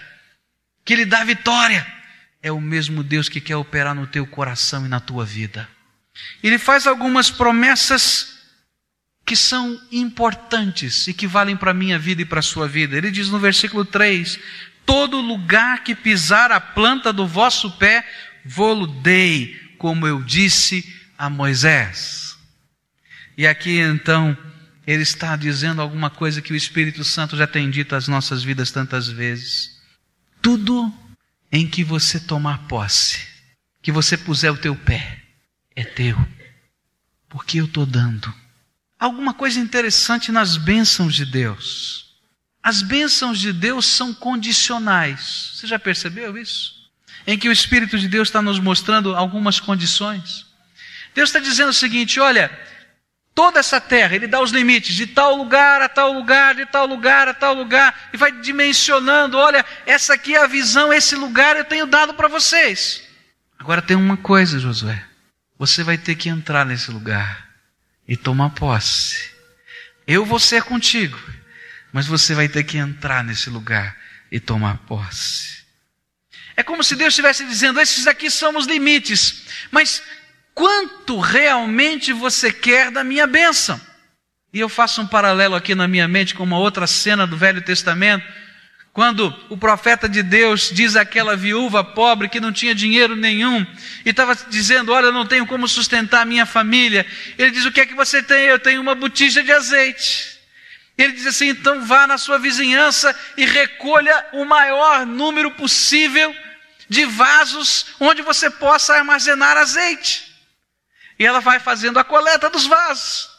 que 0.86 0.96
lhe 0.96 1.04
dá 1.04 1.24
vitória. 1.24 1.86
É 2.40 2.52
o 2.52 2.62
mesmo 2.62 3.02
Deus 3.02 3.28
que 3.28 3.42
quer 3.42 3.56
operar 3.56 3.96
no 3.96 4.06
teu 4.06 4.28
coração 4.28 4.86
e 4.86 4.88
na 4.88 5.00
tua 5.00 5.26
vida. 5.26 5.68
Ele 6.44 6.60
faz 6.60 6.86
algumas 6.86 7.32
promessas 7.32 8.38
que 9.26 9.36
são 9.36 9.82
importantes 9.92 11.08
e 11.08 11.16
que 11.16 11.26
valem 11.26 11.58
para 11.58 11.72
a 11.72 11.74
minha 11.74 11.98
vida 11.98 12.22
e 12.22 12.26
para 12.26 12.40
a 12.40 12.44
sua 12.44 12.68
vida. 12.68 12.96
Ele 12.96 13.10
diz 13.10 13.30
no 13.30 13.40
versículo 13.40 13.84
3: 13.84 14.40
Todo 14.86 15.20
lugar 15.20 15.84
que 15.84 15.96
pisar 15.96 16.52
a 16.52 16.62
planta 16.62 17.12
do 17.12 17.26
vosso 17.26 17.72
pé, 17.78 18.08
vou-lo 18.46 18.86
dei, 18.86 19.60
como 19.80 20.06
eu 20.06 20.22
disse 20.22 20.86
a 21.18 21.32
Moisés. 21.32 22.27
E 23.38 23.46
aqui 23.46 23.80
então 23.80 24.36
ele 24.86 25.04
está 25.04 25.36
dizendo 25.36 25.82
alguma 25.82 26.10
coisa 26.10 26.42
que 26.42 26.54
o 26.54 26.56
Espírito 26.56 27.04
Santo 27.04 27.38
já 27.38 27.46
tem 27.46 27.70
dito 27.70 27.94
às 27.96 28.08
nossas 28.08 28.42
vidas 28.42 28.72
tantas 28.72 29.08
vezes. 29.08 29.80
Tudo 30.42 30.92
em 31.52 31.68
que 31.68 31.84
você 31.84 32.20
tomar 32.20 32.68
posse, 32.68 33.28
que 33.82 33.92
você 33.92 34.18
puser 34.18 34.52
o 34.52 34.58
teu 34.58 34.76
pé, 34.76 35.22
é 35.76 35.84
teu, 35.84 36.18
porque 37.30 37.60
eu 37.60 37.66
estou 37.66 37.86
dando. 37.86 38.34
Alguma 39.00 39.34
coisa 39.34 39.60
interessante 39.60 40.32
nas 40.32 40.58
bênçãos 40.58 41.14
de 41.14 41.26
Deus. 41.26 42.16
As 42.64 42.82
bênçãos 42.82 43.40
de 43.40 43.54
Deus 43.54 43.86
são 43.86 44.14
condicionais. 44.14 45.52
Você 45.54 45.68
já 45.68 45.78
percebeu 45.78 46.38
isso? 46.38 46.76
Em 47.28 47.38
que 47.38 47.48
o 47.48 47.52
Espírito 47.52 48.00
de 48.00 48.08
Deus 48.08 48.30
está 48.30 48.42
nos 48.42 48.60
mostrando 48.60 49.16
algumas 49.16 49.60
condições. 49.60 50.46
Deus 51.14 51.30
está 51.30 51.40
dizendo 51.40 51.70
o 51.70 51.74
seguinte: 51.74 52.20
olha, 52.20 52.50
toda 53.38 53.60
essa 53.60 53.80
terra, 53.80 54.16
Ele 54.16 54.26
dá 54.26 54.42
os 54.42 54.50
limites 54.50 54.96
de 54.96 55.06
tal 55.06 55.36
lugar 55.36 55.80
a 55.80 55.88
tal 55.88 56.12
lugar, 56.12 56.56
de 56.56 56.66
tal 56.66 56.88
lugar 56.88 57.28
a 57.28 57.36
tal 57.36 57.54
lugar, 57.54 58.10
e 58.12 58.18
vai 58.18 58.32
dimensionando: 58.32 59.38
olha, 59.38 59.64
essa 59.86 60.16
aqui 60.16 60.34
é 60.34 60.44
a 60.44 60.48
visão, 60.48 60.92
esse 60.92 61.16
lugar 61.16 61.56
eu 61.56 61.64
tenho 61.64 61.86
dado 61.86 62.16
para 62.16 62.28
vocês. 62.28 63.04
Agora 63.60 63.80
tem 63.80 63.96
uma 63.96 64.18
coisa, 64.18 64.58
Josué: 64.58 65.06
você 65.56 65.84
vai 65.84 66.00
ter 66.00 66.16
que 66.16 66.30
entrar 66.30 66.66
nesse 66.66 66.90
lugar 66.90 67.48
e 68.08 68.18
tomar 68.18 68.50
posse. 68.50 69.30
Eu 70.08 70.26
vou 70.26 70.40
ser 70.40 70.64
contigo, 70.64 71.20
mas 71.94 72.08
você 72.08 72.34
vai 72.34 72.50
ter 72.50 72.64
que 72.64 72.80
entrar 72.80 73.24
nesse 73.24 73.52
lugar 73.52 73.96
e 74.32 74.40
tomar 74.40 74.80
posse. 74.88 75.58
É 76.56 76.64
como 76.64 76.84
se 76.84 76.96
Deus 76.96 77.10
estivesse 77.10 77.46
dizendo: 77.46 77.80
esses 77.80 78.08
aqui 78.08 78.32
são 78.32 78.58
os 78.58 78.66
limites, 78.66 79.44
mas 79.70 80.02
quanto 80.58 81.20
realmente 81.20 82.12
você 82.12 82.52
quer 82.52 82.90
da 82.90 83.04
minha 83.04 83.28
bênção. 83.28 83.80
E 84.52 84.60
eu 84.60 84.68
faço 84.68 85.00
um 85.04 85.06
paralelo 85.06 85.54
aqui 85.54 85.76
na 85.76 85.88
minha 85.88 86.08
mente 86.08 86.34
com 86.34 86.42
uma 86.42 86.58
outra 86.58 86.88
cena 86.88 87.28
do 87.28 87.38
Velho 87.38 87.62
Testamento, 87.62 88.26
quando 88.92 89.32
o 89.50 89.56
profeta 89.56 90.10
de 90.10 90.24
Deus 90.24 90.72
diz 90.74 90.96
àquela 90.96 91.36
viúva 91.38 91.84
pobre 91.84 92.28
que 92.28 92.40
não 92.40 92.52
tinha 92.52 92.74
dinheiro 92.74 93.16
nenhum 93.16 93.64
e 94.04 94.10
estava 94.10 94.34
dizendo: 94.50 94.92
Olha, 94.92 95.06
eu 95.06 95.14
não 95.14 95.28
tenho 95.28 95.46
como 95.46 95.68
sustentar 95.68 96.22
a 96.22 96.26
minha 96.26 96.48
família. 96.48 97.06
Ele 97.38 97.52
diz: 97.52 97.64
O 97.64 97.72
que 97.72 97.82
é 97.82 97.86
que 97.86 97.94
você 97.94 98.24
tem? 98.24 98.46
Eu 98.48 98.58
tenho 98.58 98.82
uma 98.82 98.96
botija 98.96 99.44
de 99.44 99.52
azeite. 99.52 100.40
Ele 100.98 101.14
diz 101.14 101.28
assim: 101.28 101.50
Então 101.50 101.86
vá 101.86 102.08
na 102.08 102.18
sua 102.18 102.40
vizinhança 102.40 103.16
e 103.38 103.46
recolha 103.46 104.26
o 104.34 104.44
maior 104.44 105.06
número 105.06 105.52
possível 105.52 106.36
de 106.90 107.06
vasos 107.06 107.94
onde 108.00 108.24
você 108.24 108.50
possa 108.50 108.96
armazenar 108.96 109.56
azeite. 109.56 110.27
E 111.20 111.26
ela 111.26 111.40
vai 111.40 111.60
fazendo 111.60 112.00
a 112.00 112.04
coleta 112.04 112.50
dos 112.50 112.66
vasos. 112.66 113.30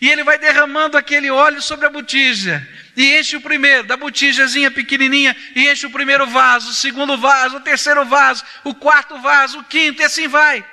E 0.00 0.10
ele 0.10 0.24
vai 0.24 0.38
derramando 0.38 0.96
aquele 0.96 1.30
óleo 1.30 1.62
sobre 1.62 1.86
a 1.86 1.90
botija. 1.90 2.66
E 2.96 3.18
enche 3.18 3.36
o 3.36 3.40
primeiro, 3.40 3.84
da 3.84 3.96
botijazinha 3.96 4.70
pequenininha, 4.70 5.34
e 5.54 5.68
enche 5.68 5.86
o 5.86 5.90
primeiro 5.90 6.26
vaso, 6.26 6.70
o 6.70 6.74
segundo 6.74 7.16
vaso, 7.16 7.56
o 7.56 7.60
terceiro 7.60 8.04
vaso, 8.04 8.44
o 8.62 8.74
quarto 8.74 9.18
vaso, 9.20 9.58
o 9.58 9.64
quinto, 9.64 10.02
e 10.02 10.04
assim 10.04 10.28
vai. 10.28 10.64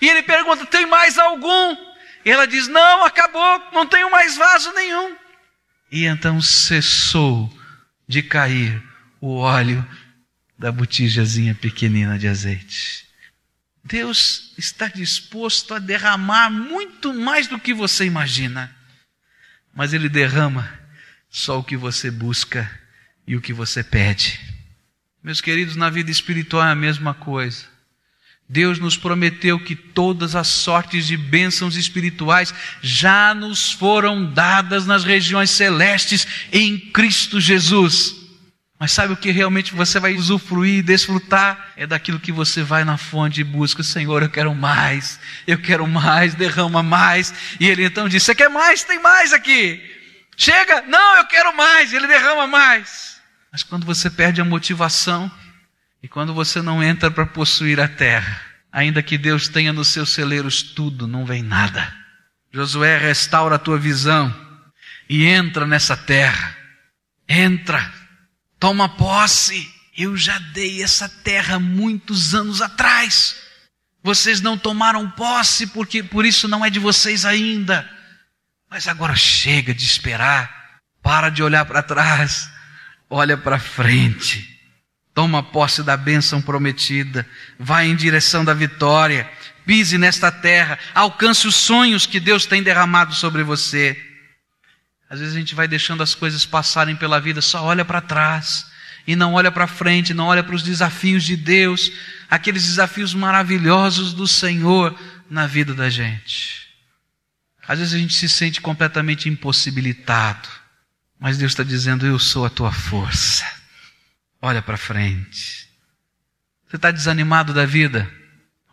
E 0.00 0.08
ele 0.08 0.22
pergunta: 0.22 0.66
tem 0.66 0.86
mais 0.86 1.18
algum? 1.18 1.76
E 2.24 2.30
ela 2.30 2.46
diz: 2.46 2.68
não, 2.68 3.04
acabou, 3.04 3.62
não 3.72 3.86
tenho 3.86 4.10
mais 4.10 4.36
vaso 4.36 4.72
nenhum. 4.72 5.16
E 5.90 6.04
então 6.04 6.40
cessou 6.40 7.52
de 8.06 8.22
cair 8.22 8.82
o 9.20 9.36
óleo 9.36 9.86
da 10.58 10.70
botijazinha 10.70 11.54
pequenina 11.54 12.18
de 12.18 12.28
azeite. 12.28 13.09
Deus 13.90 14.52
está 14.56 14.86
disposto 14.86 15.74
a 15.74 15.80
derramar 15.80 16.48
muito 16.48 17.12
mais 17.12 17.48
do 17.48 17.58
que 17.58 17.74
você 17.74 18.04
imagina, 18.04 18.74
mas 19.74 19.92
Ele 19.92 20.08
derrama 20.08 20.72
só 21.28 21.58
o 21.58 21.64
que 21.64 21.76
você 21.76 22.08
busca 22.08 22.70
e 23.26 23.34
o 23.34 23.40
que 23.40 23.52
você 23.52 23.82
pede. 23.82 24.38
Meus 25.22 25.40
queridos, 25.40 25.74
na 25.74 25.90
vida 25.90 26.08
espiritual 26.08 26.68
é 26.68 26.70
a 26.70 26.76
mesma 26.76 27.12
coisa. 27.12 27.64
Deus 28.48 28.78
nos 28.78 28.96
prometeu 28.96 29.58
que 29.58 29.74
todas 29.74 30.36
as 30.36 30.46
sortes 30.46 31.06
de 31.06 31.16
bênçãos 31.16 31.76
espirituais 31.76 32.54
já 32.80 33.34
nos 33.34 33.72
foram 33.72 34.32
dadas 34.32 34.86
nas 34.86 35.02
regiões 35.02 35.50
celestes 35.50 36.26
em 36.52 36.78
Cristo 36.78 37.40
Jesus. 37.40 38.19
Mas 38.80 38.92
sabe 38.92 39.12
o 39.12 39.16
que 39.16 39.30
realmente 39.30 39.74
você 39.74 40.00
vai 40.00 40.14
usufruir 40.14 40.82
desfrutar? 40.82 41.72
É 41.76 41.86
daquilo 41.86 42.18
que 42.18 42.32
você 42.32 42.62
vai 42.62 42.82
na 42.82 42.96
fonte 42.96 43.42
e 43.42 43.44
busca. 43.44 43.82
Senhor, 43.82 44.22
eu 44.22 44.30
quero 44.30 44.54
mais, 44.54 45.20
eu 45.46 45.58
quero 45.58 45.86
mais, 45.86 46.34
derrama 46.34 46.82
mais. 46.82 47.32
E 47.60 47.68
ele 47.68 47.84
então 47.84 48.08
diz: 48.08 48.22
Você 48.22 48.34
quer 48.34 48.48
mais? 48.48 48.82
Tem 48.82 48.98
mais 48.98 49.34
aqui. 49.34 49.80
Chega, 50.34 50.80
não, 50.88 51.18
eu 51.18 51.26
quero 51.26 51.54
mais. 51.54 51.92
Ele 51.92 52.06
derrama 52.06 52.46
mais. 52.46 53.20
Mas 53.52 53.62
quando 53.62 53.84
você 53.84 54.08
perde 54.08 54.40
a 54.40 54.44
motivação 54.44 55.30
e 56.02 56.08
quando 56.08 56.32
você 56.32 56.62
não 56.62 56.82
entra 56.82 57.10
para 57.10 57.26
possuir 57.26 57.78
a 57.78 57.86
terra, 57.86 58.50
Ainda 58.72 59.02
que 59.02 59.18
Deus 59.18 59.48
tenha 59.48 59.72
nos 59.72 59.88
seus 59.88 60.10
celeiros 60.10 60.62
tudo, 60.62 61.06
não 61.06 61.26
vem 61.26 61.42
nada. 61.42 61.92
Josué 62.52 62.98
restaura 62.98 63.56
a 63.56 63.58
tua 63.58 63.78
visão 63.78 64.34
e 65.08 65.24
entra 65.24 65.66
nessa 65.66 65.96
terra. 65.96 66.56
Entra, 67.28 67.92
toma 68.60 68.88
posse. 68.90 69.68
Eu 69.96 70.16
já 70.16 70.38
dei 70.38 70.82
essa 70.82 71.08
terra 71.08 71.58
muitos 71.58 72.34
anos 72.34 72.62
atrás. 72.62 73.36
Vocês 74.02 74.40
não 74.40 74.56
tomaram 74.56 75.10
posse 75.10 75.66
porque 75.66 76.02
por 76.02 76.24
isso 76.24 76.46
não 76.46 76.64
é 76.64 76.70
de 76.70 76.78
vocês 76.78 77.24
ainda. 77.24 77.88
Mas 78.70 78.86
agora 78.86 79.16
chega 79.16 79.74
de 79.74 79.84
esperar. 79.84 80.78
Para 81.02 81.30
de 81.30 81.42
olhar 81.42 81.64
para 81.64 81.82
trás. 81.82 82.48
Olha 83.08 83.36
para 83.36 83.58
frente. 83.58 84.46
Toma 85.12 85.42
posse 85.42 85.82
da 85.82 85.96
bênção 85.96 86.40
prometida. 86.40 87.26
Vai 87.58 87.88
em 87.88 87.96
direção 87.96 88.44
da 88.44 88.54
vitória. 88.54 89.28
Pise 89.66 89.98
nesta 89.98 90.30
terra. 90.30 90.78
Alcance 90.94 91.46
os 91.46 91.56
sonhos 91.56 92.06
que 92.06 92.20
Deus 92.20 92.46
tem 92.46 92.62
derramado 92.62 93.14
sobre 93.14 93.42
você. 93.42 94.09
Às 95.10 95.18
vezes 95.18 95.34
a 95.34 95.38
gente 95.40 95.56
vai 95.56 95.66
deixando 95.66 96.04
as 96.04 96.14
coisas 96.14 96.46
passarem 96.46 96.94
pela 96.94 97.20
vida, 97.20 97.42
só 97.42 97.64
olha 97.64 97.84
para 97.84 98.00
trás 98.00 98.70
e 99.04 99.16
não 99.16 99.34
olha 99.34 99.50
para 99.50 99.66
frente, 99.66 100.14
não 100.14 100.26
olha 100.26 100.44
para 100.44 100.54
os 100.54 100.62
desafios 100.62 101.24
de 101.24 101.36
Deus, 101.36 101.90
aqueles 102.30 102.62
desafios 102.62 103.12
maravilhosos 103.12 104.12
do 104.12 104.28
Senhor 104.28 104.96
na 105.28 105.48
vida 105.48 105.74
da 105.74 105.90
gente. 105.90 106.68
Às 107.66 107.80
vezes 107.80 107.94
a 107.94 107.98
gente 107.98 108.14
se 108.14 108.28
sente 108.28 108.60
completamente 108.60 109.28
impossibilitado, 109.28 110.48
mas 111.18 111.36
Deus 111.36 111.52
está 111.52 111.64
dizendo: 111.64 112.06
Eu 112.06 112.18
sou 112.18 112.46
a 112.46 112.50
tua 112.50 112.70
força. 112.70 113.44
Olha 114.40 114.62
para 114.62 114.76
frente. 114.76 115.68
Você 116.68 116.76
está 116.76 116.92
desanimado 116.92 117.52
da 117.52 117.66
vida? 117.66 118.08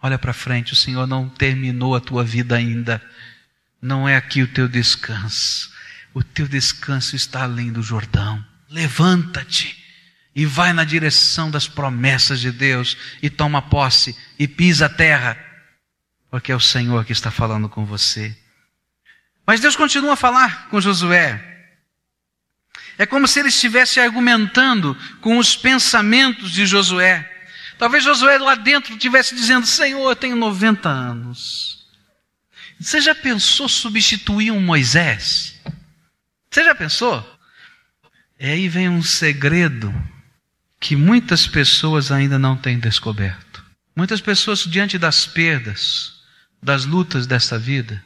Olha 0.01 0.19
para 0.19 0.33
frente, 0.33 0.73
o 0.73 0.75
Senhor 0.75 1.07
não 1.07 1.27
terminou 1.27 1.95
a 1.95 1.99
tua 1.99 2.23
vida 2.23 2.55
ainda. 2.55 3.01
Não 3.81 4.07
é 4.07 4.15
aqui 4.15 4.43
o 4.43 4.47
teu 4.47 4.67
descanso. 4.67 5.75
O 6.17 6.23
teu 6.23 6.47
descanso 6.47 7.15
está 7.15 7.43
além 7.43 7.71
do 7.71 7.83
Jordão. 7.83 8.43
Levanta-te 8.71 9.77
e 10.35 10.47
vai 10.47 10.73
na 10.73 10.83
direção 10.83 11.51
das 11.51 11.67
promessas 11.67 12.39
de 12.39 12.51
Deus 12.51 12.97
e 13.21 13.29
toma 13.29 13.61
posse 13.61 14.17
e 14.39 14.47
pisa 14.47 14.87
a 14.87 14.89
terra, 14.89 15.37
porque 16.31 16.51
é 16.51 16.55
o 16.55 16.59
Senhor 16.59 17.05
que 17.05 17.11
está 17.11 17.29
falando 17.29 17.69
com 17.69 17.85
você. 17.85 18.35
Mas 19.45 19.59
Deus 19.59 19.75
continua 19.75 20.13
a 20.13 20.15
falar 20.15 20.69
com 20.69 20.81
Josué. 20.81 21.39
É 22.97 23.05
como 23.05 23.27
se 23.27 23.39
ele 23.39 23.49
estivesse 23.49 23.99
argumentando 23.99 24.97
com 25.21 25.37
os 25.37 25.55
pensamentos 25.55 26.49
de 26.49 26.65
Josué. 26.65 27.31
Talvez 27.77 28.03
Josué 28.03 28.39
lá 28.39 28.55
dentro 28.55 28.93
estivesse 28.93 29.35
dizendo: 29.35 29.67
Senhor, 29.67 30.09
eu 30.09 30.15
tenho 30.15 30.35
90 30.35 30.89
anos. 30.89 31.85
Você 32.79 33.01
já 33.01 33.13
pensou 33.13 33.69
substituir 33.69 34.49
um 34.49 34.59
Moisés? 34.59 35.57
Você 36.57 36.63
já 36.63 36.73
pensou? 36.73 37.39
E 38.39 38.47
aí 38.47 38.67
vem 38.67 38.89
um 38.89 39.03
segredo 39.03 39.93
que 40.79 40.95
muitas 40.95 41.45
pessoas 41.45 42.11
ainda 42.11 42.39
não 42.39 42.57
têm 42.57 42.79
descoberto. 42.79 43.63
Muitas 43.95 44.21
pessoas, 44.21 44.63
diante 44.63 44.97
das 44.97 45.27
perdas, 45.27 46.13
das 46.59 46.83
lutas 46.83 47.27
desta 47.27 47.59
vida, 47.59 48.03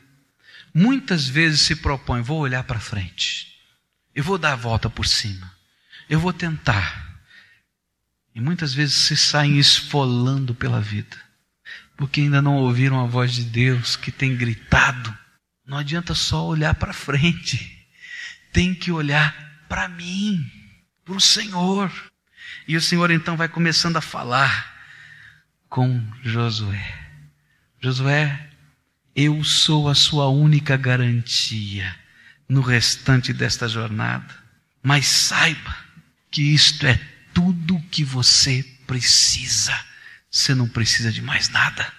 muitas 0.73 1.29
vezes 1.29 1.61
se 1.61 1.77
propõem: 1.77 2.21
vou 2.21 2.39
olhar 2.39 2.65
para 2.65 2.77
frente, 2.77 3.55
eu 4.13 4.21
vou 4.21 4.37
dar 4.37 4.51
a 4.51 4.57
volta 4.57 4.89
por 4.89 5.07
cima, 5.07 5.49
eu 6.09 6.19
vou 6.19 6.33
tentar. 6.33 7.23
E 8.35 8.41
muitas 8.41 8.73
vezes 8.73 8.95
se 8.95 9.15
saem 9.15 9.59
esfolando 9.59 10.53
pela 10.53 10.81
vida, 10.81 11.15
porque 11.95 12.19
ainda 12.19 12.41
não 12.41 12.57
ouviram 12.57 12.99
a 13.01 13.07
voz 13.07 13.31
de 13.31 13.45
Deus 13.45 13.95
que 13.95 14.11
tem 14.11 14.35
gritado. 14.35 15.17
Não 15.65 15.77
adianta 15.77 16.13
só 16.13 16.45
olhar 16.45 16.75
para 16.75 16.91
frente 16.91 17.79
tem 18.51 18.73
que 18.73 18.91
olhar 18.91 19.33
para 19.67 19.87
mim, 19.87 20.49
para 21.05 21.15
o 21.15 21.21
Senhor. 21.21 21.91
E 22.67 22.75
o 22.75 22.81
Senhor 22.81 23.11
então 23.11 23.37
vai 23.37 23.47
começando 23.47 23.97
a 23.97 24.01
falar 24.01 24.71
com 25.69 26.01
Josué. 26.23 26.99
Josué, 27.79 28.49
eu 29.15 29.43
sou 29.43 29.89
a 29.89 29.95
sua 29.95 30.27
única 30.27 30.77
garantia 30.77 31.95
no 32.47 32.61
restante 32.61 33.31
desta 33.33 33.67
jornada. 33.67 34.35
Mas 34.83 35.05
saiba 35.05 35.75
que 36.29 36.41
isto 36.53 36.85
é 36.85 36.99
tudo 37.33 37.75
o 37.75 37.83
que 37.83 38.03
você 38.03 38.63
precisa. 38.85 39.77
Você 40.29 40.53
não 40.53 40.67
precisa 40.67 41.11
de 41.11 41.21
mais 41.21 41.49
nada. 41.49 41.91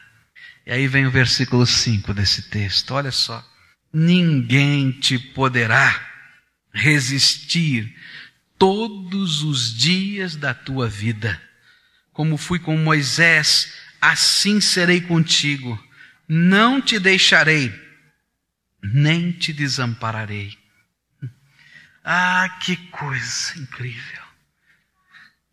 E 0.67 0.73
aí 0.73 0.87
vem 0.87 1.07
o 1.07 1.11
versículo 1.11 1.67
5 1.67 2.12
desse 2.15 2.43
texto. 2.43 2.93
Olha 2.93 3.11
só. 3.11 3.45
Ninguém 3.93 4.91
te 4.93 5.19
poderá 5.19 6.12
resistir 6.73 7.95
todos 8.59 9.43
os 9.43 9.77
dias 9.77 10.37
da 10.37 10.55
tua 10.55 10.89
vida. 10.89 11.41
Como 12.13 12.37
fui 12.37 12.59
com 12.59 12.77
Moisés, 12.77 13.73
assim 14.01 14.61
serei 14.61 15.01
contigo. 15.01 15.83
Não 16.29 16.81
te 16.81 16.99
deixarei, 16.99 17.73
nem 18.83 19.33
te 19.33 19.53
desampararei. 19.53 20.57
Ah, 22.05 22.59
que 22.63 22.77
coisa 22.77 23.59
incrível. 23.59 24.23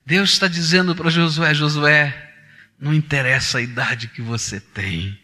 Deus 0.06 0.32
está 0.32 0.48
dizendo 0.48 0.96
para 0.96 1.10
Josué: 1.10 1.54
Josué, 1.54 2.34
não 2.80 2.94
interessa 2.94 3.60
a 3.60 3.62
idade 3.62 4.08
que 4.08 4.22
você 4.22 4.60
tem, 4.60 5.20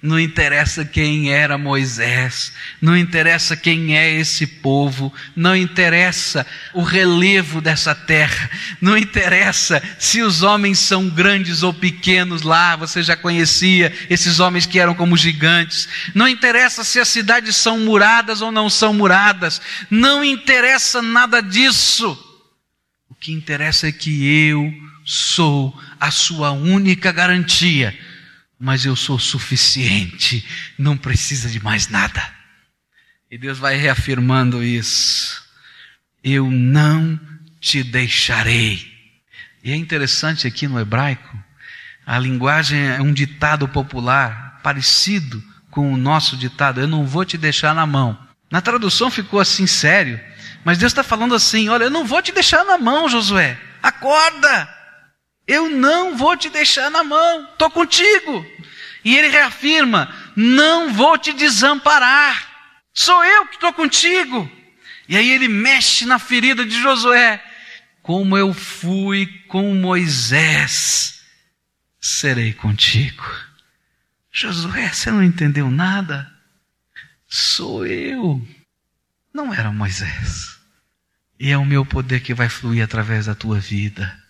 não 0.00 0.18
interessa 0.18 0.84
quem 0.84 1.32
era 1.32 1.58
Moisés, 1.58 2.52
não 2.80 2.96
interessa 2.96 3.56
quem 3.56 3.96
é 3.96 4.10
esse 4.10 4.46
povo, 4.46 5.12
não 5.34 5.54
interessa 5.54 6.46
o 6.72 6.82
relevo 6.82 7.60
dessa 7.60 7.94
terra, 7.94 8.50
não 8.80 8.96
interessa 8.96 9.82
se 9.98 10.22
os 10.22 10.42
homens 10.42 10.78
são 10.78 11.08
grandes 11.08 11.62
ou 11.62 11.74
pequenos 11.74 12.42
lá, 12.42 12.76
você 12.76 13.02
já 13.02 13.16
conhecia 13.16 13.92
esses 14.08 14.40
homens 14.40 14.66
que 14.66 14.78
eram 14.78 14.94
como 14.94 15.16
gigantes, 15.16 15.88
não 16.14 16.28
interessa 16.28 16.84
se 16.84 16.98
as 16.98 17.08
cidades 17.08 17.56
são 17.56 17.80
muradas 17.80 18.40
ou 18.40 18.50
não 18.52 18.70
são 18.70 18.94
muradas, 18.94 19.60
não 19.90 20.24
interessa 20.24 21.02
nada 21.02 21.40
disso. 21.40 22.18
O 23.08 23.14
que 23.14 23.32
interessa 23.32 23.88
é 23.88 23.92
que 23.92 24.48
eu 24.48 24.72
sou 25.04 25.76
a 26.00 26.10
sua 26.10 26.52
única 26.52 27.12
garantia 27.12 27.96
mas 28.62 28.84
eu 28.84 28.94
sou 28.94 29.18
suficiente, 29.18 30.46
não 30.78 30.96
precisa 30.96 31.48
de 31.50 31.60
mais 31.60 31.88
nada. 31.88 32.22
E 33.28 33.36
Deus 33.36 33.58
vai 33.58 33.74
reafirmando 33.74 34.62
isso. 34.62 35.42
Eu 36.22 36.48
não 36.48 37.18
te 37.60 37.82
deixarei. 37.82 38.88
E 39.64 39.72
é 39.72 39.74
interessante 39.74 40.46
aqui 40.46 40.68
no 40.68 40.78
hebraico, 40.78 41.36
a 42.06 42.16
linguagem 42.20 42.80
é 42.80 43.02
um 43.02 43.12
ditado 43.12 43.66
popular 43.66 44.60
parecido 44.62 45.42
com 45.68 45.92
o 45.92 45.96
nosso 45.96 46.36
ditado: 46.36 46.80
Eu 46.80 46.86
não 46.86 47.04
vou 47.04 47.24
te 47.24 47.36
deixar 47.36 47.74
na 47.74 47.84
mão. 47.84 48.16
Na 48.48 48.60
tradução 48.60 49.10
ficou 49.10 49.40
assim 49.40 49.66
sério, 49.66 50.20
mas 50.64 50.78
Deus 50.78 50.92
está 50.92 51.02
falando 51.02 51.34
assim: 51.34 51.68
Olha, 51.68 51.84
eu 51.84 51.90
não 51.90 52.04
vou 52.04 52.22
te 52.22 52.30
deixar 52.30 52.64
na 52.64 52.78
mão, 52.78 53.08
Josué. 53.08 53.58
Acorda! 53.82 54.81
Eu 55.52 55.68
não 55.68 56.16
vou 56.16 56.34
te 56.34 56.48
deixar 56.48 56.90
na 56.90 57.04
mão, 57.04 57.44
estou 57.44 57.70
contigo. 57.70 58.46
E 59.04 59.14
ele 59.14 59.28
reafirma: 59.28 60.10
não 60.34 60.94
vou 60.94 61.18
te 61.18 61.30
desamparar, 61.34 62.80
sou 62.94 63.22
eu 63.22 63.46
que 63.48 63.56
estou 63.56 63.70
contigo. 63.74 64.50
E 65.06 65.14
aí 65.14 65.30
ele 65.30 65.48
mexe 65.48 66.06
na 66.06 66.18
ferida 66.18 66.64
de 66.64 66.80
Josué: 66.80 67.44
como 68.00 68.34
eu 68.34 68.54
fui 68.54 69.26
com 69.46 69.74
Moisés, 69.74 71.20
serei 72.00 72.54
contigo. 72.54 73.22
Josué, 74.30 74.88
você 74.88 75.10
não 75.10 75.22
entendeu 75.22 75.70
nada? 75.70 76.32
Sou 77.28 77.84
eu, 77.84 78.42
não 79.34 79.52
era 79.52 79.70
Moisés. 79.70 80.58
E 81.38 81.50
é 81.50 81.58
o 81.58 81.66
meu 81.66 81.84
poder 81.84 82.20
que 82.20 82.32
vai 82.32 82.48
fluir 82.48 82.82
através 82.82 83.26
da 83.26 83.34
tua 83.34 83.60
vida. 83.60 84.21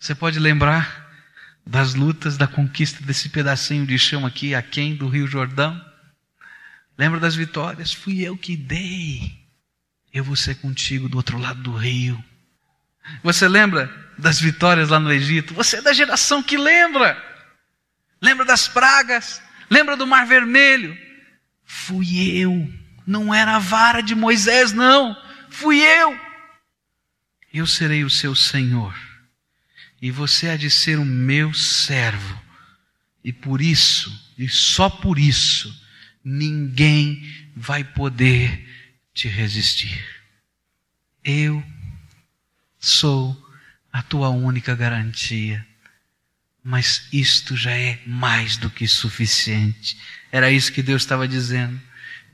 Você 0.00 0.14
pode 0.14 0.38
lembrar 0.38 1.10
das 1.64 1.92
lutas 1.94 2.38
da 2.38 2.46
conquista 2.46 3.04
desse 3.04 3.28
pedacinho 3.28 3.86
de 3.86 3.98
chão 3.98 4.24
aqui, 4.24 4.54
aquém 4.54 4.96
do 4.96 5.06
Rio 5.06 5.26
Jordão? 5.26 5.78
Lembra 6.96 7.20
das 7.20 7.34
vitórias? 7.34 7.92
Fui 7.92 8.22
eu 8.22 8.34
que 8.34 8.56
dei. 8.56 9.38
Eu 10.10 10.24
vou 10.24 10.34
ser 10.34 10.54
contigo 10.54 11.06
do 11.06 11.18
outro 11.18 11.36
lado 11.36 11.62
do 11.62 11.76
rio. 11.76 12.22
Você 13.22 13.46
lembra 13.46 13.94
das 14.16 14.40
vitórias 14.40 14.88
lá 14.88 14.98
no 14.98 15.12
Egito? 15.12 15.52
Você 15.52 15.76
é 15.76 15.82
da 15.82 15.92
geração 15.92 16.42
que 16.42 16.56
lembra. 16.56 17.22
Lembra 18.22 18.46
das 18.46 18.66
pragas? 18.68 19.42
Lembra 19.68 19.98
do 19.98 20.06
Mar 20.06 20.26
Vermelho? 20.26 20.96
Fui 21.62 22.38
eu. 22.38 22.72
Não 23.06 23.34
era 23.34 23.56
a 23.56 23.58
vara 23.58 24.02
de 24.02 24.14
Moisés, 24.14 24.72
não. 24.72 25.14
Fui 25.50 25.78
eu. 25.78 26.18
Eu 27.52 27.66
serei 27.66 28.02
o 28.02 28.10
seu 28.10 28.34
Senhor 28.34 29.09
e 30.00 30.10
você 30.10 30.48
há 30.48 30.56
de 30.56 30.70
ser 30.70 30.98
o 30.98 31.04
meu 31.04 31.52
servo, 31.52 32.40
E 33.22 33.34
por 33.34 33.60
isso, 33.60 34.10
e 34.38 34.48
só 34.48 34.88
por 34.88 35.18
isso, 35.18 35.70
ninguém 36.24 37.22
vai 37.54 37.84
poder 37.84 38.66
te 39.12 39.28
resistir. 39.28 40.02
Eu 41.22 41.62
sou 42.78 43.36
a 43.92 44.02
tua 44.02 44.30
única 44.30 44.74
garantia. 44.74 45.66
Mas 46.62 47.08
isto 47.12 47.56
já 47.56 47.72
é 47.72 48.00
mais 48.06 48.56
do 48.56 48.70
que 48.70 48.86
suficiente. 48.86 49.98
Era 50.30 50.50
isso 50.50 50.72
que 50.72 50.82
Deus 50.82 51.02
estava 51.02 51.26
dizendo. 51.26 51.80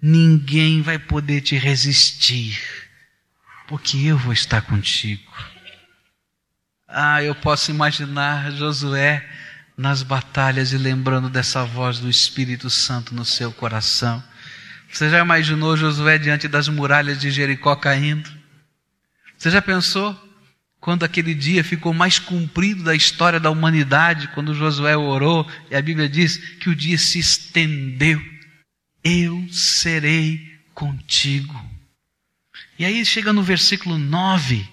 Ninguém 0.03 0.83
vai 0.83 0.99
poder 0.99 1.41
te 1.41 1.57
resistir, 1.57 2.61
porque 3.67 3.99
eu 3.99 4.19
vou 4.19 4.33
estar 4.33 4.63
contigo. 4.63 5.56
Ah, 6.89 7.23
eu 7.23 7.35
posso 7.35 7.71
imaginar 7.71 8.53
Josué 8.53 9.29
nas 9.77 10.03
batalhas 10.03 10.73
e 10.73 10.79
lembrando 10.79 11.29
dessa 11.29 11.65
voz 11.65 11.99
do 11.99 12.09
Espírito 12.09 12.71
Santo 12.71 13.15
no 13.15 13.25
seu 13.25 13.53
coração. 13.53 14.23
Você 14.91 15.11
já 15.11 15.19
imaginou 15.19 15.77
Josué 15.77 16.17
diante 16.17 16.47
das 16.47 16.69
muralhas 16.69 17.21
de 17.21 17.31
Jericó 17.31 17.75
caindo? 17.75 18.31
Você 19.37 19.51
já 19.51 19.61
pensou 19.61 20.19
quando 20.81 21.05
aquele 21.05 21.35
dia 21.35 21.65
ficou 21.65 21.93
mais 21.93 22.21
cumprido 22.21 22.85
da 22.85 22.95
história 22.95 23.41
da 23.41 23.51
humanidade, 23.51 24.29
quando 24.29 24.55
Josué 24.55 24.97
orou 24.97 25.45
e 25.69 25.75
a 25.75 25.83
Bíblia 25.83 26.09
diz 26.09 26.37
que 26.59 26.71
o 26.71 26.77
dia 26.77 26.97
se 26.97 27.19
estendeu? 27.19 28.23
Eu 29.03 29.45
serei 29.51 30.41
contigo. 30.73 31.61
E 32.79 32.85
aí 32.85 33.05
chega 33.05 33.33
no 33.33 33.43
versículo 33.43 33.99
9, 33.99 34.67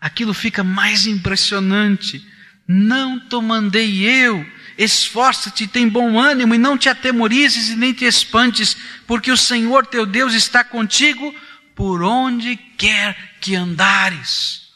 aquilo 0.00 0.32
fica 0.32 0.64
mais 0.64 1.06
impressionante. 1.06 2.24
Não 2.66 3.18
te 3.18 3.36
mandei 3.40 4.04
eu, 4.04 4.46
esforça-te, 4.78 5.66
tem 5.66 5.88
bom 5.88 6.18
ânimo 6.18 6.54
e 6.54 6.58
não 6.58 6.78
te 6.78 6.88
atemorizes 6.88 7.68
e 7.68 7.76
nem 7.76 7.92
te 7.92 8.04
espantes, 8.04 8.76
porque 9.06 9.30
o 9.30 9.36
Senhor 9.36 9.86
teu 9.86 10.06
Deus 10.06 10.32
está 10.32 10.64
contigo 10.64 11.34
por 11.74 12.02
onde 12.02 12.56
quer 12.56 13.36
que 13.40 13.54
andares. 13.54 14.70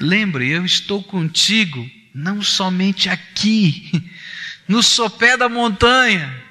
Lembre, 0.00 0.48
eu 0.50 0.64
estou 0.64 1.02
contigo, 1.02 1.88
não 2.14 2.42
somente 2.42 3.08
aqui, 3.08 4.10
no 4.66 4.82
sopé 4.82 5.36
da 5.36 5.48
montanha, 5.48 6.44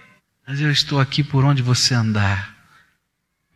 mas 0.48 0.62
eu 0.62 0.72
estou 0.72 1.00
aqui 1.00 1.24
por 1.24 1.44
onde 1.44 1.62
você 1.62 1.94
andar, 1.94 2.56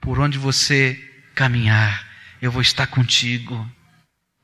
por 0.02 0.20
onde 0.20 0.38
você 0.38 1.00
caminhar, 1.36 2.08
eu 2.42 2.52
vou 2.52 2.62
estar 2.62 2.88
contigo, 2.88 3.70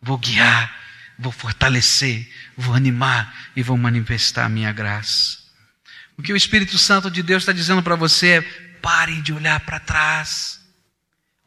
vou 0.06 0.20
guiar, 0.20 0.72
vou 1.18 1.32
fortalecer, 1.32 2.32
vou 2.56 2.76
animar 2.76 3.50
e 3.56 3.63
vou 3.63 3.76
manifestar 3.76 4.46
a 4.46 4.50
minha 4.50 4.72
graça. 4.72 5.39
O 6.15 6.22
que 6.22 6.32
o 6.32 6.38
Espírito 6.38 6.78
Santo 6.78 7.10
de 7.10 7.24
Deus 7.24 7.41
está 7.41 7.52
dizendo 7.52 7.82
para 7.82 7.96
você 7.96 8.28
é: 8.28 8.41
pare 8.82 9.20
de 9.22 9.34
olhar 9.34 9.60
para 9.62 9.80
trás, 9.80 10.62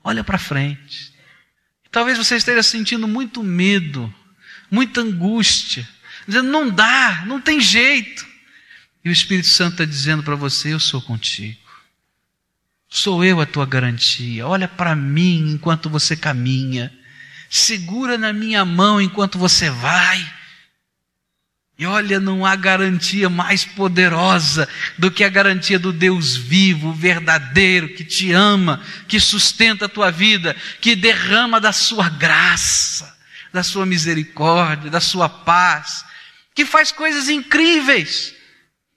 olha 0.02 0.24
para 0.24 0.38
frente. 0.38 1.14
Talvez 1.90 2.18
você 2.18 2.34
esteja 2.34 2.62
sentindo 2.62 3.06
muito 3.06 3.44
medo, 3.44 4.12
muita 4.68 5.02
angústia, 5.02 5.88
dizendo: 6.26 6.50
não 6.50 6.68
dá, 6.68 7.22
não 7.26 7.40
tem 7.40 7.60
jeito. 7.60 8.26
E 9.04 9.08
o 9.08 9.12
Espírito 9.12 9.48
Santo 9.48 9.74
está 9.74 9.84
dizendo 9.84 10.24
para 10.24 10.34
você: 10.34 10.74
eu 10.74 10.80
sou 10.80 11.00
contigo. 11.00 11.60
Sou 12.88 13.24
eu 13.24 13.40
a 13.40 13.46
tua 13.46 13.66
garantia. 13.66 14.46
Olha 14.46 14.66
para 14.66 14.96
mim 14.96 15.52
enquanto 15.52 15.88
você 15.88 16.16
caminha. 16.16 16.97
Segura 17.48 18.18
na 18.18 18.32
minha 18.32 18.64
mão 18.64 19.00
enquanto 19.00 19.38
você 19.38 19.70
vai. 19.70 20.38
E 21.78 21.86
olha, 21.86 22.18
não 22.18 22.44
há 22.44 22.56
garantia 22.56 23.30
mais 23.30 23.64
poderosa 23.64 24.68
do 24.98 25.12
que 25.12 25.22
a 25.22 25.28
garantia 25.28 25.78
do 25.78 25.92
Deus 25.92 26.36
vivo, 26.36 26.92
verdadeiro, 26.92 27.94
que 27.94 28.04
te 28.04 28.32
ama, 28.32 28.84
que 29.06 29.20
sustenta 29.20 29.84
a 29.84 29.88
tua 29.88 30.10
vida, 30.10 30.56
que 30.80 30.96
derrama 30.96 31.60
da 31.60 31.72
sua 31.72 32.08
graça, 32.08 33.16
da 33.52 33.62
sua 33.62 33.86
misericórdia, 33.86 34.90
da 34.90 35.00
sua 35.00 35.28
paz, 35.28 36.04
que 36.52 36.64
faz 36.64 36.90
coisas 36.90 37.28
incríveis, 37.28 38.34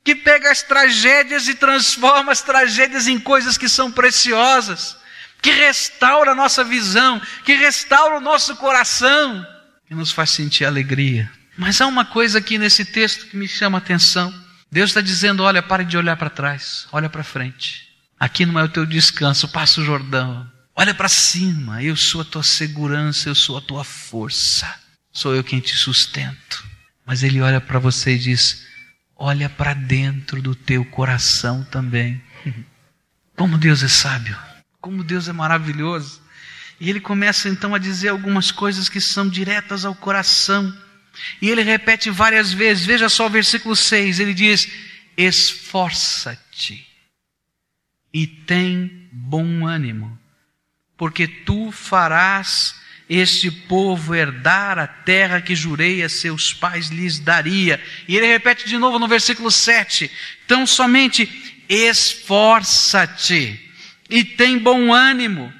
que 0.03 0.15
pega 0.15 0.49
as 0.49 0.63
tragédias 0.63 1.47
e 1.47 1.53
transforma 1.53 2.31
as 2.31 2.41
tragédias 2.41 3.07
em 3.07 3.19
coisas 3.19 3.59
que 3.59 3.69
são 3.69 3.91
preciosas, 3.91 4.97
que 5.41 5.51
restaura 5.51 6.32
a 6.32 6.36
nossa 6.36 6.63
visão, 6.63 7.21
que 7.43 7.56
restaura 7.56 8.17
o 8.17 8.21
nosso 8.21 8.56
coração, 8.58 9.45
que 9.88 9.95
nos 9.95 10.12
faz 10.12 10.30
sentir 10.30 10.65
alegria. 10.65 11.32
Mas 11.58 11.82
há 11.82 11.88
uma 11.88 12.06
coisa 12.06 12.39
aqui 12.39 12.58
nesse 12.58 12.86
texto 12.86 13.27
que 13.27 13.38
me 13.38 13.47
chama 13.47 13.77
a 13.77 13.80
atenção. 13.80 14.34
Deus 14.71 14.91
está 14.91 15.01
dizendo: 15.01 15.43
olha, 15.43 15.62
pare 15.62 15.84
de 15.84 15.97
olhar 15.97 16.15
para 16.15 16.30
trás, 16.30 16.88
olha 16.91 17.10
para 17.10 17.23
frente. 17.23 17.89
Aqui 18.19 18.45
não 18.45 18.60
é 18.60 18.63
o 18.63 18.69
teu 18.69 18.86
descanso, 18.86 19.49
passa 19.49 19.82
o 19.82 19.84
Jordão. 19.84 20.49
Olha 20.75 20.93
para 20.93 21.10
cima, 21.10 21.84
eu 21.84 21.95
sou 21.95 22.21
a 22.21 22.25
tua 22.25 22.43
segurança, 22.43 23.27
eu 23.27 23.36
sou 23.36 23.58
a 23.58 23.62
tua 23.62 23.84
força. 23.84 24.73
Sou 25.12 25.36
eu 25.36 25.43
quem 25.43 25.60
te 25.60 25.75
sustento. 25.75 26.63
Mas 27.06 27.23
ele 27.23 27.41
olha 27.41 27.60
para 27.60 27.80
você 27.80 28.15
e 28.15 28.19
diz: 28.19 28.65
olha 29.15 29.49
para 29.49 29.73
dentro 29.73 30.41
do 30.41 30.56
teu 30.56 30.86
coração 30.86 31.63
também. 31.65 32.21
Como 33.36 33.58
Deus 33.58 33.84
é 33.84 33.88
sábio, 33.88 34.38
como 34.82 35.04
Deus 35.04 35.28
é 35.28 35.32
maravilhoso. 35.32 36.20
E 36.80 36.89
ele 36.89 37.00
começa 37.00 37.48
então 37.48 37.76
a 37.76 37.78
dizer 37.78 38.10
algumas 38.10 38.52
coisas 38.52 38.89
que 38.89 39.00
são 39.00 39.30
diretas 39.30 39.86
ao 39.86 39.94
coração. 39.94 40.76
E 41.39 41.50
ele 41.50 41.62
repete 41.62 42.10
várias 42.10 42.52
vezes, 42.52 42.86
veja 42.86 43.08
só 43.08 43.28
o 43.28 43.30
versículo 43.30 43.76
6, 43.76 44.20
ele 44.20 44.34
diz: 44.34 44.67
Esforça-te 45.15 46.88
e 48.13 48.26
tem 48.26 49.08
bom 49.12 49.67
ânimo, 49.67 50.17
porque 50.98 51.28
tu 51.28 51.72
farás 51.72 52.76
este 53.08 53.52
povo 53.52 54.15
herdar 54.15 54.80
a 54.80 54.88
terra 54.88 55.41
que 55.41 55.54
jurei 55.54 56.02
a 56.02 56.10
seus 56.10 56.54
pais 56.54 56.88
lhes 56.88 57.20
daria. 57.20 57.80
E 58.08 58.15
ele 58.15 58.26
repete 58.26 58.67
de 58.67 58.78
novo 58.78 58.98
no 58.98 59.08
versículo 59.08 59.52
7. 59.52 60.10
Então 60.46 60.65
somente 60.65 61.30
esforça-te 61.67 63.70
e 64.12 64.26
tem 64.26 64.60
bom 64.60 64.93
ânimo, 64.93 65.52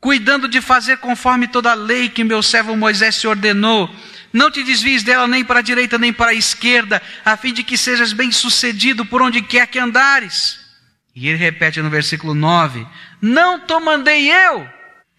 cuidando 0.00 0.48
de 0.48 0.60
fazer 0.60 0.98
conforme 0.98 1.46
toda 1.46 1.70
a 1.70 1.74
lei 1.74 2.08
que 2.08 2.24
meu 2.24 2.42
servo 2.42 2.76
Moisés 2.76 3.20
te 3.20 3.28
ordenou. 3.28 3.88
Não 4.32 4.50
te 4.50 4.62
desvies 4.62 5.04
dela 5.04 5.26
nem 5.26 5.44
para 5.44 5.60
a 5.60 5.62
direita 5.62 5.96
nem 5.96 6.12
para 6.12 6.32
a 6.32 6.34
esquerda, 6.34 7.00
a 7.24 7.36
fim 7.36 7.52
de 7.52 7.62
que 7.62 7.78
sejas 7.78 8.12
bem-sucedido 8.12 9.06
por 9.06 9.22
onde 9.22 9.40
quer 9.40 9.68
que 9.68 9.78
andares. 9.78 10.58
E 11.14 11.28
ele 11.28 11.38
repete 11.38 11.80
no 11.80 11.88
versículo 11.88 12.34
9: 12.34 12.86
Não 13.22 13.60
te 13.60 13.78
mandei 13.80 14.30
eu, 14.30 14.68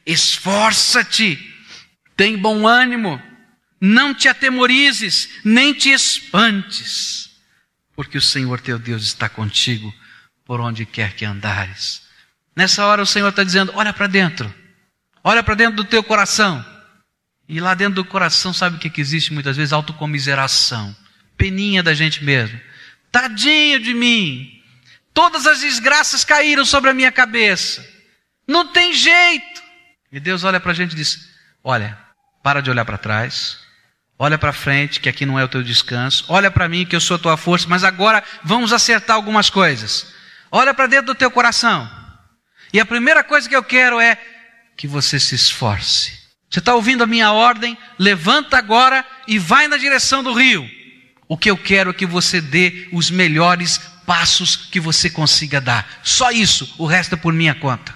esforça-te, 0.05 1.39
tem 2.15 2.37
bom 2.37 2.67
ânimo, 2.67 3.21
não 3.81 4.13
te 4.13 4.27
atemorizes, 4.27 5.29
nem 5.43 5.73
te 5.73 5.91
espantes, 5.91 7.31
porque 7.95 8.17
o 8.17 8.21
Senhor 8.21 8.59
teu 8.59 8.77
Deus 8.77 9.03
está 9.03 9.27
contigo 9.27 9.91
por 10.45 10.59
onde 10.61 10.85
quer 10.85 11.13
que 11.15 11.25
andares. 11.25 12.08
Nessa 12.59 12.85
hora 12.85 13.01
o 13.01 13.05
Senhor 13.05 13.29
está 13.29 13.41
dizendo: 13.41 13.71
olha 13.73 13.93
para 13.93 14.05
dentro, 14.05 14.53
olha 15.23 15.41
para 15.41 15.55
dentro 15.55 15.77
do 15.77 15.85
teu 15.85 16.03
coração. 16.03 16.65
E 17.47 17.57
lá 17.57 17.73
dentro 17.73 17.95
do 17.95 18.03
coração, 18.03 18.53
sabe 18.53 18.75
o 18.75 18.79
que, 18.79 18.89
que 18.89 18.99
existe 18.99 19.31
muitas 19.31 19.55
vezes? 19.55 19.71
Autocomiseração. 19.71 20.93
Peninha 21.37 21.81
da 21.81 21.93
gente 21.93 22.21
mesmo. 22.21 22.59
Tadinho 23.09 23.79
de 23.79 23.93
mim. 23.93 24.61
Todas 25.13 25.47
as 25.47 25.61
desgraças 25.61 26.25
caíram 26.25 26.65
sobre 26.65 26.89
a 26.89 26.93
minha 26.93 27.13
cabeça. 27.13 27.81
Não 28.45 28.67
tem 28.67 28.93
jeito. 28.93 29.63
E 30.11 30.19
Deus 30.19 30.43
olha 30.43 30.59
para 30.59 30.73
a 30.73 30.75
gente 30.75 30.91
e 30.91 30.95
diz: 30.97 31.29
Olha, 31.63 31.97
para 32.43 32.61
de 32.61 32.69
olhar 32.69 32.83
para 32.83 32.97
trás. 32.97 33.57
Olha 34.17 34.37
para 34.37 34.51
frente, 34.51 34.99
que 34.99 35.07
aqui 35.07 35.25
não 35.25 35.39
é 35.39 35.45
o 35.45 35.47
teu 35.47 35.63
descanso. 35.63 36.25
Olha 36.27 36.51
para 36.51 36.67
mim, 36.67 36.85
que 36.85 36.93
eu 36.93 36.99
sou 36.99 37.15
a 37.15 37.19
tua 37.19 37.37
força. 37.37 37.67
Mas 37.69 37.85
agora 37.85 38.21
vamos 38.43 38.73
acertar 38.73 39.15
algumas 39.15 39.49
coisas. 39.49 40.13
Olha 40.51 40.73
para 40.73 40.87
dentro 40.87 41.05
do 41.05 41.15
teu 41.15 41.31
coração. 41.31 41.98
E 42.71 42.79
a 42.79 42.85
primeira 42.85 43.23
coisa 43.23 43.47
que 43.47 43.55
eu 43.55 43.63
quero 43.63 43.99
é 43.99 44.17
que 44.75 44.87
você 44.87 45.19
se 45.19 45.35
esforce 45.35 46.19
você 46.49 46.59
está 46.59 46.73
ouvindo 46.73 47.03
a 47.03 47.07
minha 47.07 47.31
ordem? 47.31 47.77
Levanta 47.97 48.57
agora 48.57 49.05
e 49.27 49.37
vai 49.37 49.67
na 49.67 49.77
direção 49.77 50.23
do 50.23 50.33
rio. 50.33 50.67
O 51.27 51.37
que 51.37 51.49
eu 51.49 51.55
quero 51.55 51.91
é 51.91 51.93
que 51.93 52.07
você 52.07 52.41
dê 52.41 52.89
os 52.91 53.11
melhores 53.11 53.77
passos 54.05 54.55
que 54.55 54.79
você 54.79 55.11
consiga 55.11 55.61
dar. 55.61 55.87
Só 56.03 56.31
isso, 56.31 56.73
o 56.79 56.87
resto 56.87 57.13
é 57.13 57.17
por 57.17 57.31
minha 57.31 57.53
conta. 57.53 57.93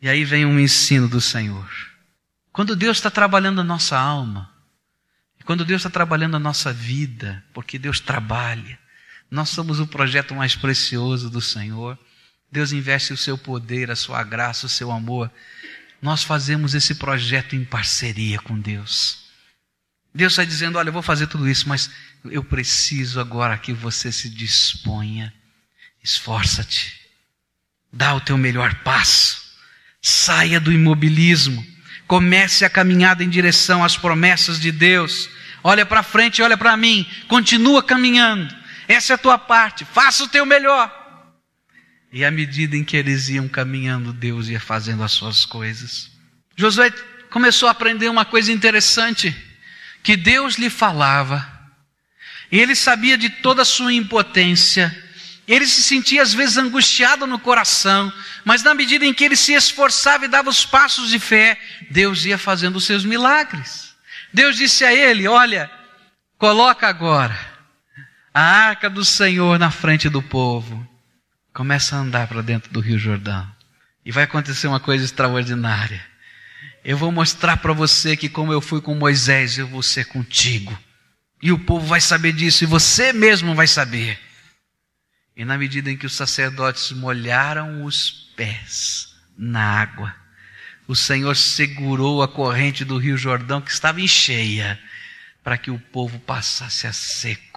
E 0.00 0.08
aí 0.08 0.24
vem 0.24 0.46
um 0.46 0.58
ensino 0.58 1.06
do 1.06 1.20
Senhor. 1.20 1.68
Quando 2.50 2.74
Deus 2.74 2.96
está 2.96 3.10
trabalhando 3.10 3.60
a 3.60 3.64
nossa 3.64 3.98
alma, 3.98 4.50
quando 5.44 5.62
Deus 5.62 5.80
está 5.80 5.90
trabalhando 5.90 6.36
a 6.36 6.40
nossa 6.40 6.72
vida, 6.72 7.44
porque 7.52 7.78
Deus 7.78 8.00
trabalha, 8.00 8.78
nós 9.30 9.50
somos 9.50 9.78
o 9.78 9.86
projeto 9.86 10.34
mais 10.34 10.56
precioso 10.56 11.28
do 11.28 11.40
Senhor. 11.42 11.98
Deus 12.54 12.72
investe 12.72 13.12
o 13.12 13.16
seu 13.16 13.36
poder, 13.36 13.90
a 13.90 13.96
sua 13.96 14.22
graça, 14.22 14.64
o 14.64 14.70
seu 14.70 14.90
amor 14.90 15.30
nós 16.04 16.22
fazemos 16.22 16.74
esse 16.74 16.96
projeto 16.96 17.56
em 17.56 17.64
parceria 17.64 18.38
com 18.38 18.60
Deus. 18.60 19.24
Deus 20.14 20.34
está 20.34 20.44
dizendo: 20.44 20.76
Olha, 20.76 20.90
eu 20.90 20.92
vou 20.92 21.00
fazer 21.00 21.28
tudo 21.28 21.48
isso, 21.48 21.66
mas 21.66 21.90
eu 22.26 22.44
preciso 22.44 23.18
agora 23.18 23.56
que 23.56 23.72
você 23.72 24.12
se 24.12 24.28
disponha. 24.28 25.32
Esforça-te. 26.02 27.00
Dá 27.90 28.14
o 28.14 28.20
teu 28.20 28.36
melhor 28.36 28.74
passo. 28.82 29.42
Saia 30.02 30.60
do 30.60 30.70
imobilismo. 30.70 31.66
Comece 32.06 32.66
a 32.66 32.70
caminhada 32.70 33.24
em 33.24 33.30
direção 33.30 33.82
às 33.82 33.96
promessas 33.96 34.60
de 34.60 34.70
Deus. 34.70 35.30
Olha 35.62 35.86
para 35.86 36.02
frente, 36.02 36.42
olha 36.42 36.58
para 36.58 36.76
mim. 36.76 37.10
Continua 37.28 37.82
caminhando. 37.82 38.54
Essa 38.86 39.14
é 39.14 39.14
a 39.14 39.18
tua 39.18 39.38
parte. 39.38 39.86
Faça 39.86 40.24
o 40.24 40.28
teu 40.28 40.44
melhor. 40.44 41.03
E 42.14 42.24
à 42.24 42.30
medida 42.30 42.76
em 42.76 42.84
que 42.84 42.96
eles 42.96 43.28
iam 43.28 43.48
caminhando, 43.48 44.12
Deus 44.12 44.48
ia 44.48 44.60
fazendo 44.60 45.02
as 45.02 45.10
suas 45.10 45.44
coisas. 45.44 46.12
Josué 46.56 46.88
começou 47.28 47.66
a 47.66 47.72
aprender 47.72 48.08
uma 48.08 48.24
coisa 48.24 48.52
interessante 48.52 49.34
que 50.00 50.16
Deus 50.16 50.54
lhe 50.54 50.70
falava, 50.70 51.44
e 52.52 52.60
ele 52.60 52.76
sabia 52.76 53.18
de 53.18 53.28
toda 53.28 53.62
a 53.62 53.64
sua 53.64 53.92
impotência, 53.92 54.96
ele 55.48 55.66
se 55.66 55.82
sentia 55.82 56.22
às 56.22 56.32
vezes 56.32 56.56
angustiado 56.56 57.26
no 57.26 57.36
coração, 57.36 58.12
mas 58.44 58.62
na 58.62 58.74
medida 58.74 59.04
em 59.04 59.12
que 59.12 59.24
ele 59.24 59.34
se 59.34 59.52
esforçava 59.52 60.24
e 60.24 60.28
dava 60.28 60.48
os 60.48 60.64
passos 60.64 61.10
de 61.10 61.18
fé, 61.18 61.58
Deus 61.90 62.24
ia 62.24 62.38
fazendo 62.38 62.76
os 62.76 62.84
seus 62.84 63.04
milagres. 63.04 63.92
Deus 64.32 64.56
disse 64.56 64.84
a 64.84 64.94
ele: 64.94 65.26
Olha, 65.26 65.68
coloca 66.38 66.86
agora 66.86 67.36
a 68.32 68.40
arca 68.40 68.88
do 68.88 69.04
Senhor 69.04 69.58
na 69.58 69.72
frente 69.72 70.08
do 70.08 70.22
povo. 70.22 70.93
Começa 71.54 71.94
a 71.94 72.00
andar 72.00 72.26
para 72.26 72.42
dentro 72.42 72.72
do 72.72 72.80
Rio 72.80 72.98
Jordão. 72.98 73.48
E 74.04 74.10
vai 74.10 74.24
acontecer 74.24 74.66
uma 74.66 74.80
coisa 74.80 75.04
extraordinária. 75.04 76.04
Eu 76.84 76.98
vou 76.98 77.12
mostrar 77.12 77.58
para 77.58 77.72
você 77.72 78.16
que, 78.16 78.28
como 78.28 78.52
eu 78.52 78.60
fui 78.60 78.80
com 78.80 78.92
Moisés, 78.96 79.56
eu 79.56 79.68
vou 79.68 79.80
ser 79.80 80.06
contigo. 80.06 80.76
E 81.40 81.52
o 81.52 81.58
povo 81.58 81.86
vai 81.86 82.00
saber 82.00 82.32
disso, 82.32 82.64
e 82.64 82.66
você 82.66 83.12
mesmo 83.12 83.54
vai 83.54 83.68
saber. 83.68 84.18
E 85.36 85.44
na 85.44 85.56
medida 85.56 85.90
em 85.90 85.96
que 85.96 86.06
os 86.06 86.14
sacerdotes 86.14 86.90
molharam 86.90 87.84
os 87.84 88.32
pés 88.36 89.14
na 89.38 89.62
água, 89.62 90.12
o 90.88 90.96
Senhor 90.96 91.36
segurou 91.36 92.20
a 92.20 92.26
corrente 92.26 92.84
do 92.84 92.98
Rio 92.98 93.16
Jordão, 93.16 93.60
que 93.60 93.70
estava 93.70 94.00
em 94.00 94.08
cheia, 94.08 94.76
para 95.42 95.56
que 95.56 95.70
o 95.70 95.78
povo 95.78 96.18
passasse 96.18 96.86
a 96.86 96.92
seco, 96.92 97.53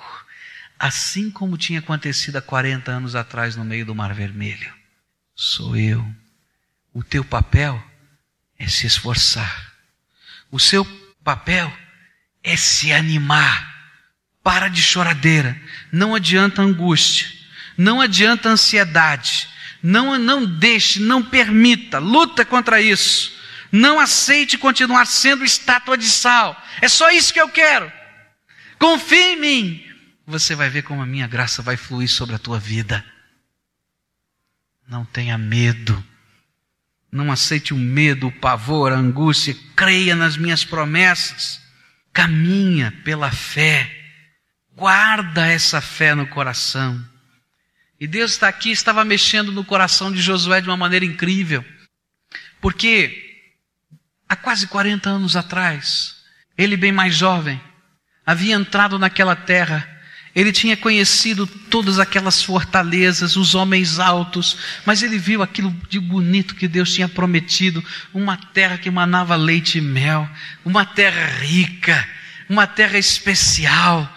assim 0.79 1.29
como 1.29 1.57
tinha 1.57 1.79
acontecido 1.79 2.37
há 2.37 2.41
40 2.41 2.91
anos 2.91 3.15
atrás 3.15 3.55
no 3.55 3.65
meio 3.65 3.85
do 3.85 3.95
Mar 3.95 4.13
Vermelho. 4.13 4.73
Sou 5.35 5.75
eu. 5.75 6.05
O 6.93 7.03
teu 7.03 7.23
papel 7.23 7.81
é 8.57 8.67
se 8.67 8.87
esforçar. 8.87 9.73
O 10.51 10.59
seu 10.59 10.85
papel 11.23 11.71
é 12.43 12.55
se 12.55 12.91
animar. 12.91 13.75
Para 14.41 14.67
de 14.67 14.81
choradeira. 14.81 15.59
Não 15.91 16.15
adianta 16.15 16.61
angústia. 16.61 17.27
Não 17.77 18.01
adianta 18.01 18.49
ansiedade. 18.49 19.49
Não, 19.83 20.17
não 20.17 20.45
deixe, 20.45 20.99
não 20.99 21.23
permita. 21.23 21.99
Luta 21.99 22.43
contra 22.43 22.81
isso. 22.81 23.37
Não 23.71 23.99
aceite 23.99 24.57
continuar 24.57 25.05
sendo 25.05 25.43
estátua 25.43 25.97
de 25.97 26.05
sal. 26.05 26.59
É 26.81 26.87
só 26.87 27.11
isso 27.11 27.33
que 27.33 27.41
eu 27.41 27.49
quero. 27.49 27.91
Confie 28.79 29.33
em 29.33 29.39
mim. 29.39 29.86
Você 30.27 30.55
vai 30.55 30.69
ver 30.69 30.81
como 30.81 31.01
a 31.01 31.05
minha 31.05 31.25
graça 31.25 31.61
vai 31.61 31.77
fluir 31.77 32.09
sobre 32.09 32.35
a 32.35 32.39
tua 32.39 32.59
vida. 32.59 33.03
Não 34.85 35.05
tenha 35.05 35.37
medo. 35.37 36.03
Não 37.09 37.31
aceite 37.31 37.73
o 37.73 37.77
medo, 37.77 38.27
o 38.27 38.31
pavor, 38.31 38.91
a 38.91 38.97
angústia. 38.97 39.55
Creia 39.73 40.17
nas 40.17 40.35
minhas 40.35 40.65
promessas. 40.65 41.61
Caminha 42.11 42.91
pela 43.05 43.31
fé. 43.31 43.89
Guarda 44.75 45.47
essa 45.47 45.79
fé 45.79 46.13
no 46.13 46.27
coração. 46.27 47.01
E 47.97 48.05
Deus 48.05 48.31
está 48.31 48.49
aqui, 48.49 48.69
estava 48.69 49.05
mexendo 49.05 49.53
no 49.53 49.63
coração 49.63 50.11
de 50.11 50.21
Josué 50.21 50.59
de 50.59 50.67
uma 50.67 50.75
maneira 50.75 51.05
incrível. 51.05 51.63
Porque 52.59 53.47
há 54.27 54.35
quase 54.35 54.67
40 54.67 55.09
anos 55.09 55.37
atrás, 55.37 56.17
ele, 56.57 56.75
bem 56.75 56.91
mais 56.91 57.15
jovem, 57.15 57.61
havia 58.25 58.55
entrado 58.55 58.99
naquela 58.99 59.33
terra 59.33 59.96
ele 60.37 60.51
tinha 60.51 60.77
conhecido 60.77 61.47
todas 61.47 61.97
aquelas 61.97 62.43
fortalezas, 62.43 63.35
os 63.35 63.55
homens 63.55 63.97
altos, 63.97 64.55
mas 64.85 65.01
ele 65.01 65.17
viu 65.17 65.41
aquilo 65.41 65.75
de 65.89 65.99
bonito 65.99 66.53
que 66.53 66.67
Deus 66.67 66.93
tinha 66.93 67.09
prometido, 67.09 67.83
uma 68.13 68.37
terra 68.37 68.77
que 68.77 68.91
manava 68.91 69.35
leite 69.35 69.79
e 69.79 69.81
mel, 69.81 70.29
uma 70.63 70.85
terra 70.85 71.25
rica, 71.39 72.07
uma 72.47 72.67
terra 72.67 72.99
especial 72.99 74.07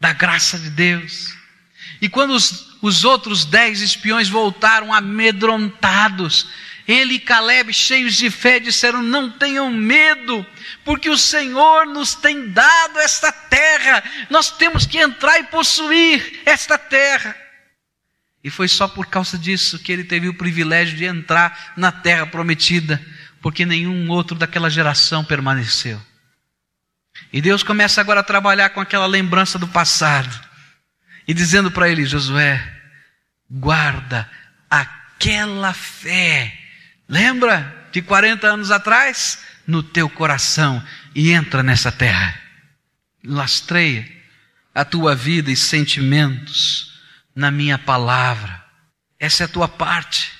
da 0.00 0.14
graça 0.14 0.58
de 0.58 0.70
Deus. 0.70 1.36
E 2.00 2.08
quando 2.08 2.30
os, 2.30 2.78
os 2.80 3.04
outros 3.04 3.44
dez 3.44 3.82
espiões 3.82 4.26
voltaram 4.30 4.90
amedrontados, 4.90 6.46
ele 6.88 7.16
e 7.16 7.20
Caleb, 7.20 7.70
cheios 7.70 8.14
de 8.14 8.30
fé, 8.30 8.58
disseram: 8.58 9.02
Não 9.02 9.30
tenham 9.30 9.70
medo, 9.70 10.44
porque 10.82 11.10
o 11.10 11.18
Senhor 11.18 11.86
nos 11.86 12.14
tem 12.14 12.48
dado 12.48 12.98
esta 13.00 13.30
terra, 13.30 14.02
nós 14.30 14.50
temos 14.50 14.86
que 14.86 14.96
entrar 14.96 15.38
e 15.38 15.44
possuir 15.44 16.40
esta 16.46 16.78
terra. 16.78 17.36
E 18.42 18.48
foi 18.48 18.68
só 18.68 18.88
por 18.88 19.04
causa 19.06 19.36
disso 19.36 19.78
que 19.78 19.92
ele 19.92 20.02
teve 20.02 20.28
o 20.28 20.34
privilégio 20.34 20.96
de 20.96 21.04
entrar 21.04 21.74
na 21.76 21.92
terra 21.92 22.26
prometida, 22.26 23.04
porque 23.42 23.66
nenhum 23.66 24.08
outro 24.08 24.34
daquela 24.34 24.70
geração 24.70 25.22
permaneceu. 25.22 26.00
E 27.30 27.42
Deus 27.42 27.62
começa 27.62 28.00
agora 28.00 28.20
a 28.20 28.24
trabalhar 28.24 28.70
com 28.70 28.80
aquela 28.80 29.06
lembrança 29.06 29.58
do 29.58 29.68
passado, 29.68 30.40
e 31.26 31.34
dizendo 31.34 31.70
para 31.70 31.90
ele: 31.90 32.06
Josué, 32.06 32.66
guarda 33.50 34.26
aquela 34.70 35.74
fé 35.74 36.57
Lembra 37.08 37.88
de 37.90 38.02
40 38.02 38.46
anos 38.46 38.70
atrás? 38.70 39.38
No 39.66 39.82
teu 39.82 40.08
coração 40.08 40.82
e 41.14 41.32
entra 41.32 41.62
nessa 41.62 41.90
terra. 41.90 42.38
Lastreia 43.24 44.18
a 44.78 44.84
tua 44.84 45.12
vida 45.12 45.50
e 45.50 45.56
sentimentos 45.56 47.00
na 47.34 47.50
minha 47.50 47.76
palavra. 47.76 48.64
Essa 49.18 49.42
é 49.42 49.46
a 49.46 49.48
tua 49.48 49.66
parte. 49.66 50.32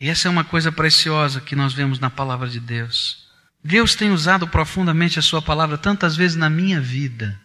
E 0.00 0.08
essa 0.08 0.26
é 0.26 0.30
uma 0.30 0.42
coisa 0.42 0.72
preciosa 0.72 1.38
que 1.38 1.54
nós 1.54 1.74
vemos 1.74 1.98
na 1.98 2.08
palavra 2.08 2.48
de 2.48 2.60
Deus. 2.60 3.28
Deus 3.62 3.94
tem 3.94 4.10
usado 4.10 4.48
profundamente 4.48 5.18
a 5.18 5.22
sua 5.22 5.42
palavra 5.42 5.76
tantas 5.76 6.16
vezes 6.16 6.34
na 6.34 6.48
minha 6.48 6.80
vida 6.80 7.38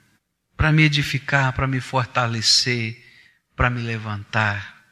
para 0.55 0.71
me 0.71 0.83
edificar, 0.83 1.51
para 1.51 1.67
me 1.67 1.81
fortalecer, 1.81 3.03
para 3.53 3.69
me 3.69 3.81
levantar. 3.81 4.82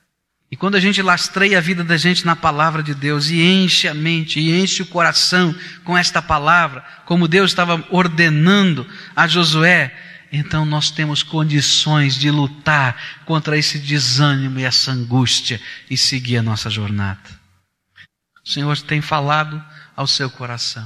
E 0.52 0.58
quando 0.58 0.76
a 0.76 0.82
gente 0.82 1.02
lastreia 1.02 1.58
a 1.58 1.62
vida 1.62 1.82
da 1.82 1.96
gente 1.96 2.26
na 2.26 2.36
palavra 2.36 2.84
de 2.84 2.94
Deus 2.94 3.30
e 3.30 3.42
enche 3.42 3.88
a 3.88 3.94
mente 3.94 4.38
e 4.38 4.52
enche 4.60 4.82
o 4.82 4.86
coração 4.86 5.56
com 5.86 5.98
esta 5.98 6.22
palavra, 6.22 6.84
como 7.06 7.26
Deus 7.26 7.52
estava 7.52 7.82
ordenando 7.90 8.86
a 9.16 9.28
Josué, 9.28 9.98
então 10.30 10.66
nós 10.66 10.92
temos 10.92 11.24
condições 11.24 12.16
de 12.16 12.30
lutar 12.30 13.22
contra 13.26 13.58
esse 13.58 13.80
desânimo 13.80 14.60
e 14.60 14.64
essa 14.64 14.92
angústia 14.92 15.60
e 15.90 15.96
seguir 15.96 16.38
a 16.38 16.44
nossa 16.44 16.70
jornada. 16.70 17.42
O 18.44 18.50
Senhor 18.50 18.78
tem 18.82 19.02
falado 19.02 19.64
ao 19.96 20.06
seu 20.06 20.30
coração. 20.30 20.86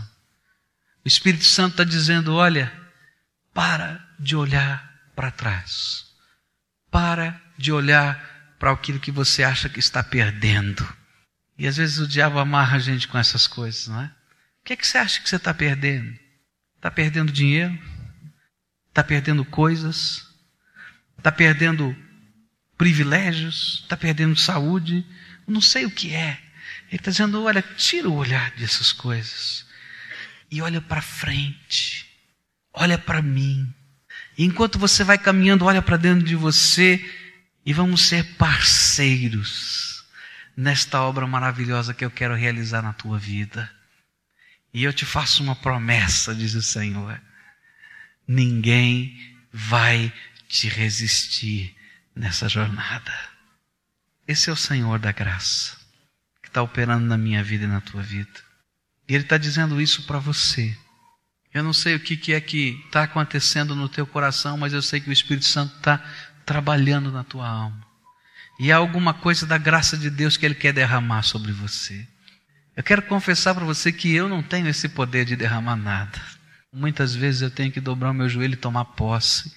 O 1.03 1.07
Espírito 1.07 1.45
Santo 1.45 1.71
está 1.71 1.83
dizendo: 1.83 2.35
olha, 2.35 2.71
para 3.51 4.03
de 4.19 4.35
olhar 4.35 4.91
para 5.15 5.31
trás. 5.31 6.05
Para 6.91 7.39
de 7.57 7.71
olhar 7.71 8.34
para 8.59 8.71
aquilo 8.71 8.99
que 8.99 9.11
você 9.11 9.43
acha 9.43 9.69
que 9.69 9.79
está 9.79 10.03
perdendo. 10.03 10.87
E 11.57 11.67
às 11.67 11.77
vezes 11.77 11.99
o 11.99 12.07
diabo 12.07 12.39
amarra 12.39 12.77
a 12.77 12.79
gente 12.79 13.07
com 13.07 13.17
essas 13.17 13.47
coisas, 13.47 13.87
não 13.87 14.01
é? 14.01 14.05
O 14.05 14.65
que, 14.65 14.73
é 14.73 14.75
que 14.75 14.85
você 14.85 14.97
acha 14.97 15.21
que 15.21 15.29
você 15.29 15.35
está 15.35 15.53
perdendo? 15.53 16.17
Está 16.75 16.89
perdendo 16.89 17.31
dinheiro? 17.31 17.77
Está 18.89 19.03
perdendo 19.03 19.45
coisas? 19.45 20.27
Está 21.17 21.31
perdendo 21.31 21.95
privilégios? 22.77 23.81
Está 23.83 23.95
perdendo 23.95 24.35
saúde? 24.35 25.05
Não 25.47 25.61
sei 25.61 25.85
o 25.85 25.91
que 25.91 26.13
é. 26.13 26.39
Ele 26.87 26.97
está 26.97 27.11
dizendo: 27.11 27.43
olha, 27.43 27.61
tira 27.61 28.09
o 28.09 28.15
olhar 28.15 28.51
dessas 28.51 28.91
coisas 28.91 29.65
e 30.51 30.61
olha 30.61 30.79
para 30.81 31.01
frente, 31.01 32.07
olha 32.73 32.97
para 32.97 33.21
mim. 33.21 33.73
E 34.37 34.45
enquanto 34.45 34.79
você 34.79 35.03
vai 35.03 35.17
caminhando, 35.17 35.65
olha 35.65 35.81
para 35.81 35.97
dentro 35.97 36.25
de 36.25 36.35
você 36.35 37.03
e 37.65 37.73
vamos 37.73 38.01
ser 38.01 38.35
parceiros 38.35 40.05
nesta 40.55 41.01
obra 41.01 41.25
maravilhosa 41.25 41.93
que 41.93 42.05
eu 42.05 42.11
quero 42.11 42.35
realizar 42.35 42.81
na 42.81 42.93
tua 42.93 43.17
vida. 43.17 43.69
E 44.73 44.83
eu 44.83 44.93
te 44.93 45.05
faço 45.05 45.41
uma 45.41 45.55
promessa, 45.55 46.35
diz 46.35 46.53
o 46.53 46.61
Senhor: 46.61 47.19
ninguém 48.27 49.35
vai 49.51 50.13
te 50.47 50.67
resistir 50.67 51.75
nessa 52.15 52.47
jornada. 52.47 53.13
Esse 54.27 54.49
é 54.49 54.53
o 54.53 54.57
Senhor 54.57 54.99
da 54.99 55.11
graça 55.11 55.77
que 56.41 56.49
está 56.49 56.61
operando 56.61 57.05
na 57.05 57.17
minha 57.17 57.43
vida 57.43 57.65
e 57.65 57.67
na 57.67 57.81
tua 57.81 58.03
vida. 58.03 58.45
E 59.07 59.13
Ele 59.13 59.23
está 59.23 59.37
dizendo 59.37 59.81
isso 59.81 60.03
para 60.03 60.19
você. 60.19 60.77
Eu 61.53 61.63
não 61.63 61.73
sei 61.73 61.95
o 61.95 61.99
que, 61.99 62.17
que 62.17 62.33
é 62.33 62.41
que 62.41 62.81
está 62.85 63.03
acontecendo 63.03 63.75
no 63.75 63.87
teu 63.87 64.05
coração, 64.05 64.57
mas 64.57 64.73
eu 64.73 64.81
sei 64.81 64.99
que 64.99 65.09
o 65.09 65.13
Espírito 65.13 65.45
Santo 65.45 65.75
está 65.77 66.03
trabalhando 66.45 67.11
na 67.11 67.23
tua 67.23 67.47
alma. 67.47 67.85
E 68.59 68.71
há 68.71 68.77
alguma 68.77 69.13
coisa 69.13 69.45
da 69.45 69.57
graça 69.57 69.97
de 69.97 70.09
Deus 70.09 70.37
que 70.37 70.45
Ele 70.45 70.55
quer 70.55 70.71
derramar 70.71 71.23
sobre 71.23 71.51
você. 71.51 72.07
Eu 72.75 72.83
quero 72.83 73.01
confessar 73.03 73.55
para 73.55 73.65
você 73.65 73.91
que 73.91 74.13
eu 74.13 74.27
não 74.27 74.43
tenho 74.43 74.67
esse 74.67 74.89
poder 74.89 75.25
de 75.25 75.35
derramar 75.35 75.75
nada. 75.75 76.21
Muitas 76.73 77.15
vezes 77.15 77.41
eu 77.41 77.49
tenho 77.49 77.71
que 77.71 77.79
dobrar 77.79 78.11
o 78.11 78.13
meu 78.13 78.27
joelho 78.27 78.53
e 78.53 78.57
tomar 78.57 78.83
posse, 78.83 79.53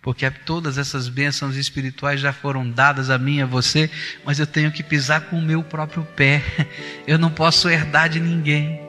porque 0.00 0.30
todas 0.30 0.78
essas 0.78 1.08
bênçãos 1.08 1.56
espirituais 1.56 2.20
já 2.20 2.32
foram 2.32 2.68
dadas 2.70 3.10
a 3.10 3.18
mim 3.18 3.38
e 3.38 3.42
a 3.42 3.46
você, 3.46 3.90
mas 4.24 4.38
eu 4.38 4.46
tenho 4.46 4.70
que 4.70 4.82
pisar 4.82 5.22
com 5.22 5.38
o 5.38 5.42
meu 5.42 5.64
próprio 5.64 6.04
pé. 6.16 6.42
Eu 7.06 7.18
não 7.18 7.30
posso 7.30 7.68
herdar 7.68 8.08
de 8.08 8.20
ninguém. 8.20 8.80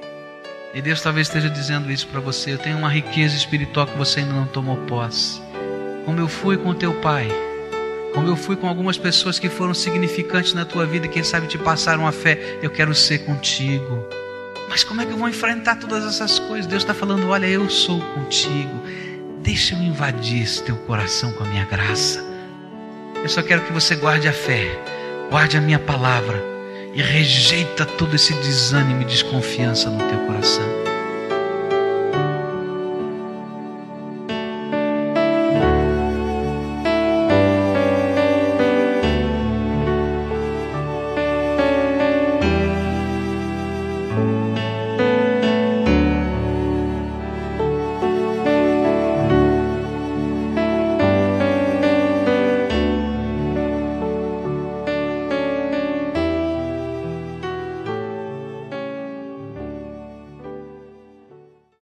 E 0.74 0.82
Deus 0.82 1.02
talvez 1.02 1.28
esteja 1.28 1.50
dizendo 1.50 1.92
isso 1.92 2.08
para 2.08 2.22
você. 2.22 2.54
Eu 2.54 2.58
tenho 2.58 2.78
uma 2.78 2.90
riqueza 2.90 3.36
espiritual 3.36 3.88
que 3.88 3.98
você 3.98 4.20
ainda 4.20 4.34
não 4.34 4.46
tomou 4.46 4.78
posse. 4.86 5.42
Como 6.06 6.20
eu 6.20 6.28
fui 6.28 6.58
com 6.58 6.74
teu 6.74 6.94
pai, 6.96 7.28
como 8.14 8.28
eu 8.28 8.36
fui 8.36 8.56
com 8.56 8.68
algumas 8.68 8.98
pessoas 8.98 9.40
que 9.40 9.50
foram 9.50 9.74
significantes 9.74 10.54
na 10.54 10.66
tua 10.66 10.86
vida, 10.86 11.08
quem 11.08 11.24
sabe 11.24 11.48
te 11.48 11.58
passaram 11.58 12.06
a 12.06 12.12
fé, 12.12 12.60
eu 12.62 12.70
quero 12.70 12.94
ser 12.94 13.20
contigo. 13.20 14.04
Mas 14.68 14.84
como 14.84 15.02
é 15.02 15.06
que 15.06 15.12
eu 15.12 15.18
vou 15.18 15.30
enfrentar 15.30 15.76
todas 15.76 16.06
essas 16.06 16.40
coisas? 16.40 16.66
Deus 16.66 16.84
está 16.84 16.94
falando: 16.94 17.30
olha, 17.30 17.46
eu 17.46 17.70
sou 17.70 18.02
contigo. 18.16 18.82
Deixa 19.42 19.76
eu 19.76 19.80
invadir 19.80 20.44
esse 20.44 20.64
teu 20.64 20.76
coração 20.76 21.32
com 21.34 21.44
a 21.44 21.48
minha 21.48 21.66
graça. 21.66 22.24
Eu 23.22 23.30
só 23.30 23.42
quero 23.42 23.62
que 23.62 23.74
você 23.74 23.96
guarde 23.96 24.28
a 24.28 24.34
fé, 24.34 24.80
guarde 25.30 25.58
a 25.58 25.62
minha 25.62 25.80
palavra 25.80 26.42
e 26.94 27.02
rejeita 27.02 27.86
todo 27.86 28.16
esse 28.16 28.34
desânimo 28.36 29.02
e 29.02 29.06
desconfiança 29.06 29.90
no 29.90 30.00
teu 30.10 30.20
coração. 30.26 30.91